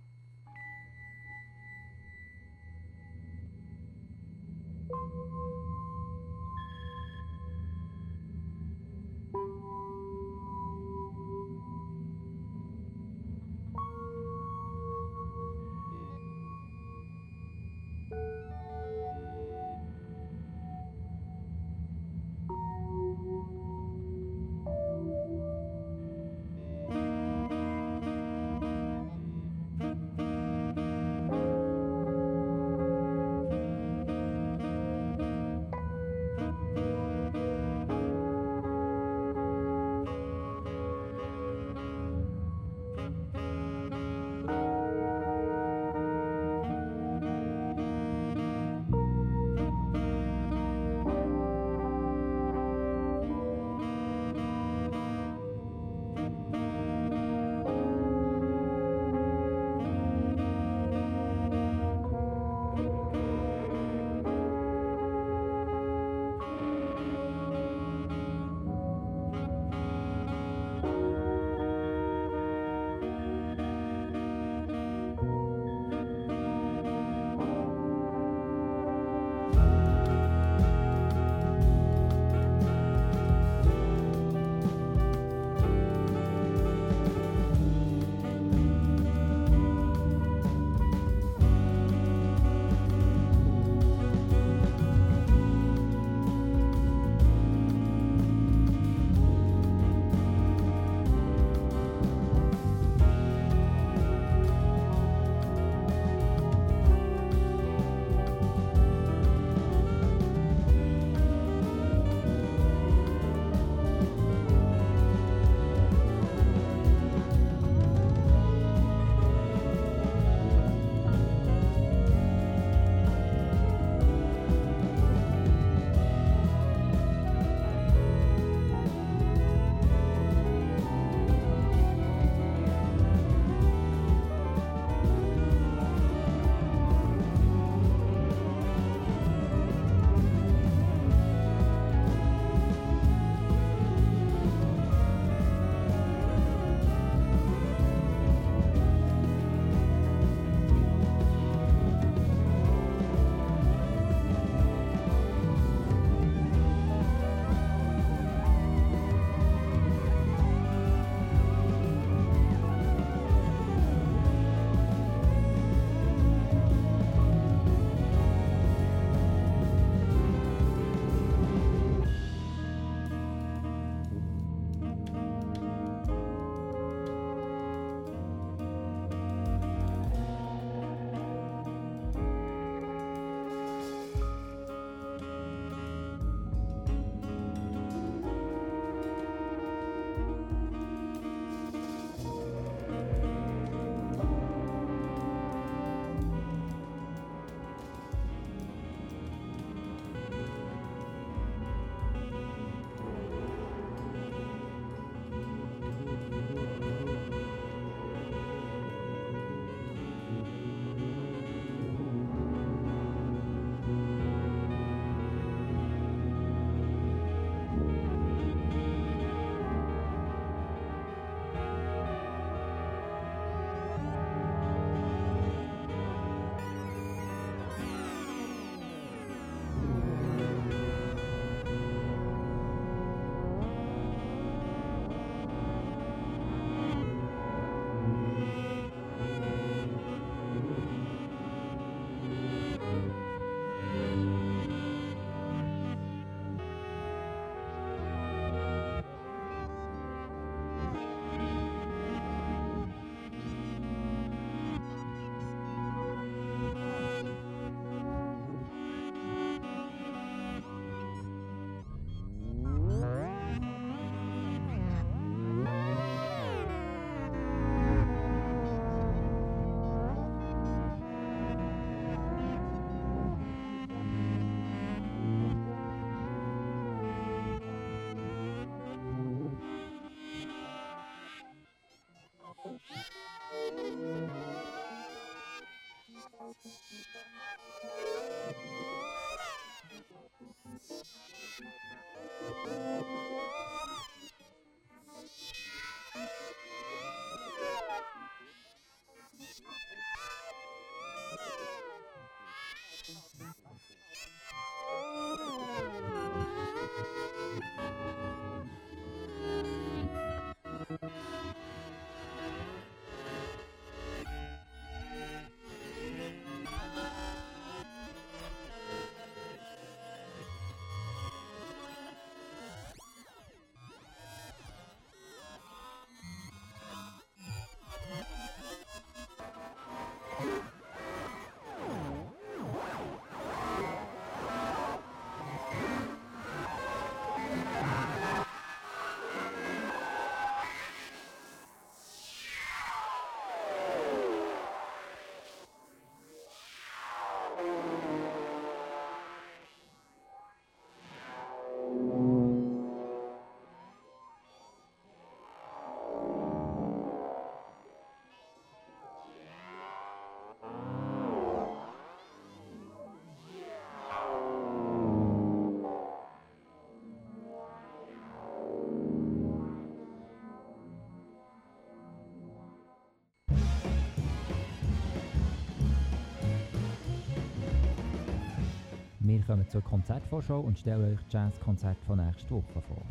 Wir 379.34 379.42
kommen 379.42 379.68
zur 379.68 379.82
Konzertvorschau 379.82 380.60
und 380.60 380.78
stellen 380.78 381.12
euch 381.12 381.18
das 381.24 381.32
Jazzkonzert 381.32 381.96
von 382.06 382.24
nächster 382.24 382.52
Woche 382.52 382.80
vor. 382.82 383.02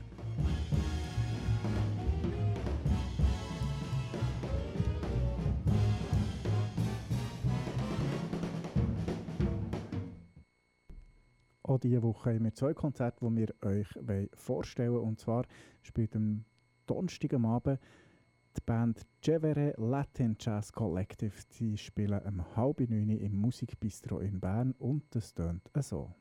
Auch 11.63 11.77
diese 11.79 12.01
Woche 12.01 12.35
haben 12.35 12.45
wir 12.45 12.53
zwei 12.53 12.73
Konzerte, 12.73 13.17
die 13.19 13.35
wir 13.35 13.53
euch 13.61 14.29
vorstellen 14.33 14.93
wollen. 14.93 15.03
Und 15.03 15.19
zwar 15.19 15.43
spielt 15.81 16.15
am 16.15 16.45
Donnerstag 16.87 17.33
am 17.33 17.45
Abend 17.47 17.81
die 18.57 18.61
Band 18.65 19.05
Jevere 19.21 19.73
Latin 19.77 20.35
Jazz 20.39 20.71
Collective. 20.71 21.33
Sie 21.49 21.77
spielen 21.77 22.21
um 22.21 22.55
halb 22.55 22.79
neun 22.79 23.09
im 23.09 23.39
Musikbistro 23.39 24.19
in 24.19 24.39
Bern 24.39 24.73
und 24.79 25.03
das 25.11 25.33
tönt 25.33 25.69
so. 25.79 26.13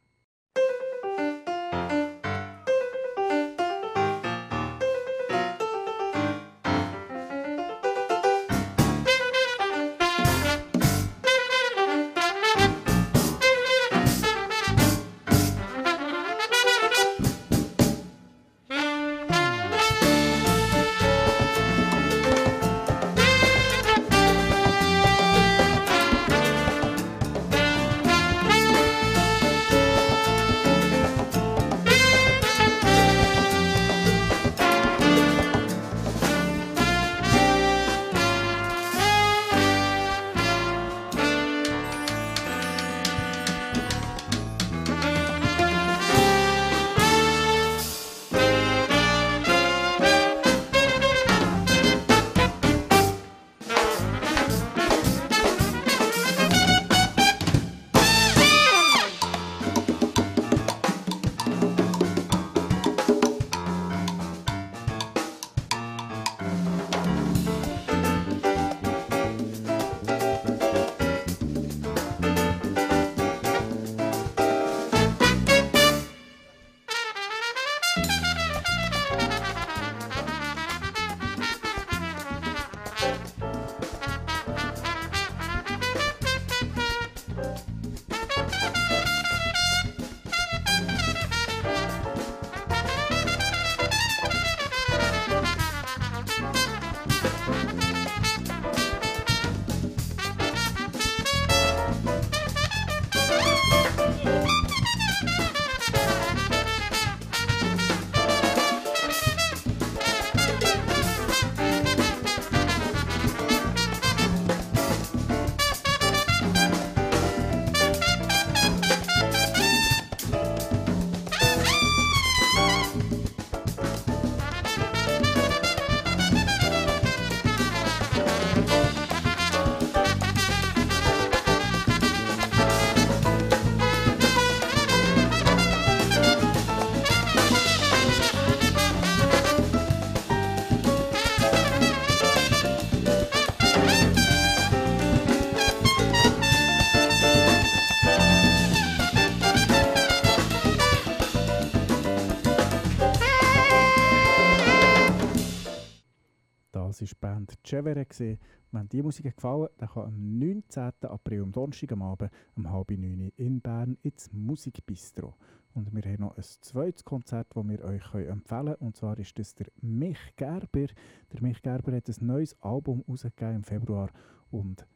Chevere 157.83 158.07
gesehen. 158.07 158.39
Wenn 158.71 158.89
die 158.89 159.03
Musik 159.03 159.35
gefallen 159.35 159.69
dann 159.77 159.89
kann 159.89 160.05
am 160.07 160.39
19. 160.39 160.93
April, 161.03 161.43
am 161.43 161.53
Donnerstag 161.53 161.93
am 161.93 162.03
Abend, 162.03 162.31
um 162.57 162.71
halb 162.71 162.91
neun 162.91 163.33
in 163.37 163.61
Bern 163.61 163.99
ins 164.03 164.33
Musikbistro. 164.33 165.35
Und 165.75 165.95
wir 165.95 166.03
haben 166.11 166.23
noch 166.23 166.37
ein 166.37 166.43
zweites 166.43 167.05
Konzert, 167.05 167.49
das 167.55 167.69
wir 167.69 167.85
euch 167.85 168.15
empfehlen 168.15 168.41
können. 168.67 168.75
Und 168.77 168.97
zwar 168.97 169.19
ist 169.19 169.39
das 169.39 169.55
der 169.55 169.67
Mich 169.81 170.19
Gerber. 170.37 170.87
Der 171.33 171.43
Mich 171.43 171.63
Gerber 171.63 171.97
hat 171.97 172.09
ein 172.09 172.27
neues 172.27 172.61
Album 172.63 173.05
rausgegeben 173.09 173.57
im 173.57 173.65
Februar 173.65 174.11
und 174.51 174.87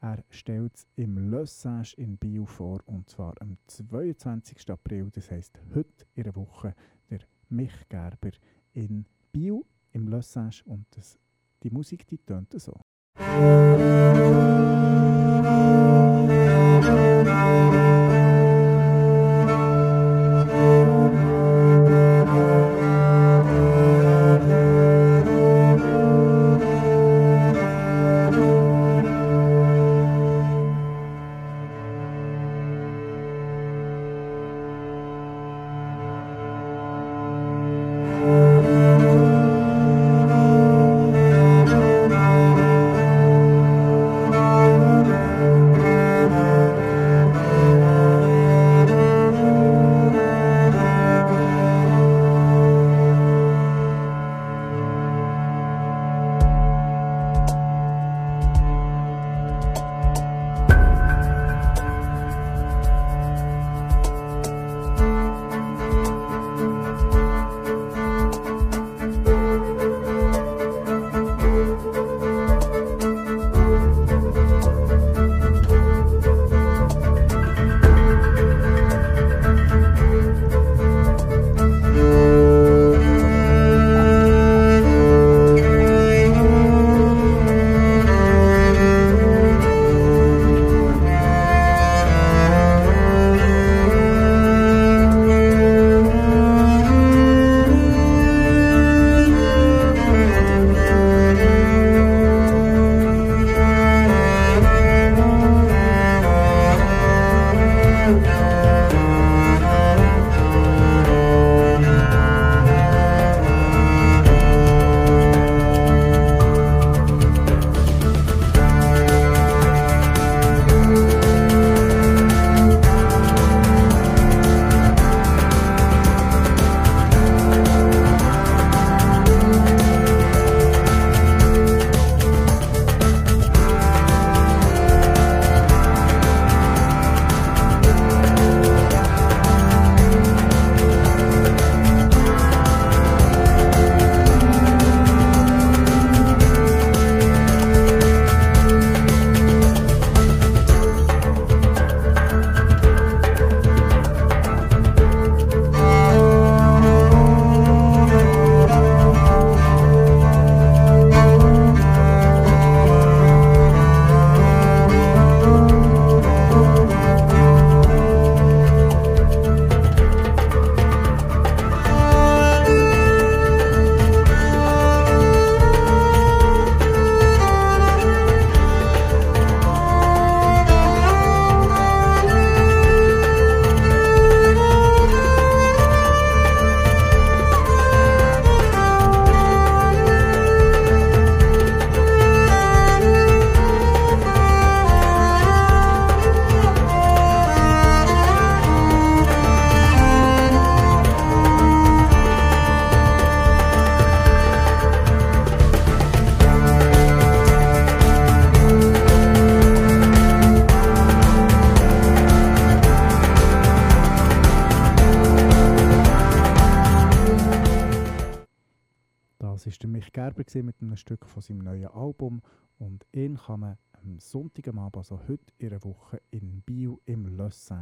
er 0.00 0.22
stellt 0.30 0.76
es 0.76 0.86
im 0.94 1.30
Le 1.30 1.46
Sage 1.46 1.94
in 1.96 2.18
Bio 2.18 2.46
vor. 2.46 2.80
Und 2.86 3.08
zwar 3.08 3.34
am 3.40 3.56
22. 3.66 4.70
April, 4.70 5.10
das 5.12 5.30
heisst 5.30 5.58
heute 5.74 6.06
in 6.14 6.24
der 6.24 6.36
Woche, 6.36 6.74
der 7.10 7.20
Mich 7.48 7.88
Gerber 7.88 8.30
in 8.74 9.06
Bio 9.32 9.64
im 9.92 10.06
Le 10.08 10.22
Sage. 10.22 10.62
Und 10.66 10.86
das 10.90 11.18
die 11.62 11.70
Musik, 11.70 12.06
die 12.06 12.18
tönt 12.18 12.54
so. 12.60 12.74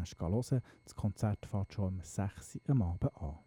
Singe 0.07 0.33
hören. 0.33 0.63
Das 0.85 0.95
Konzert 0.95 1.47
fährt 1.47 1.73
schon 1.73 1.95
um 1.95 2.01
6 2.01 2.57
Uhr 2.57 2.61
am 2.71 2.83
Abend 2.83 3.15
an. 3.17 3.39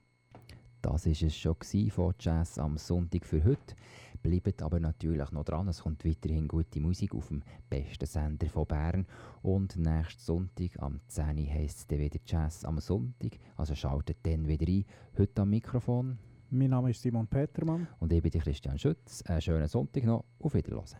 Das 0.81 1.05
war 1.05 1.11
es 1.11 1.35
schon 1.35 1.89
von 1.89 2.13
Jazz 2.19 2.57
am 2.57 2.77
Sonntag 2.77 3.25
für 3.25 3.43
heute. 3.43 3.75
Bleibt 4.21 4.61
aber 4.61 4.79
natürlich 4.79 5.31
noch 5.31 5.45
dran, 5.45 5.67
es 5.67 5.83
kommt 5.83 6.05
weiterhin 6.05 6.47
gute 6.47 6.79
Musik 6.81 7.13
auf 7.15 7.29
dem 7.29 7.41
besten 7.69 8.05
Sender 8.05 8.47
von 8.47 8.65
Bern. 8.65 9.05
Und 9.41 9.77
nächsten 9.77 10.21
Sonntag 10.21 10.81
am 10.81 10.99
10 11.07 11.37
Uhr 11.37 11.49
heisst 11.49 11.79
es 11.79 11.87
dann 11.87 11.99
wieder 11.99 12.19
Jazz 12.25 12.65
am 12.65 12.79
Sonntag. 12.79 13.39
Also 13.55 13.75
schaltet 13.75 14.17
dann 14.23 14.47
wieder 14.47 14.67
ein. 14.67 14.85
Heute 15.17 15.41
am 15.41 15.49
Mikrofon. 15.49 16.17
Mein 16.49 16.71
Name 16.71 16.91
ist 16.91 17.01
Simon 17.01 17.27
Petermann. 17.27 17.87
Und 17.99 18.11
ich 18.11 18.21
bin 18.21 18.31
Christian 18.31 18.79
Schütz. 18.79 19.21
Einen 19.23 19.41
schönen 19.41 19.67
Sonntag 19.67 20.03
noch. 20.03 20.25
Auf 20.39 20.53
Wiedersehen. 20.53 20.99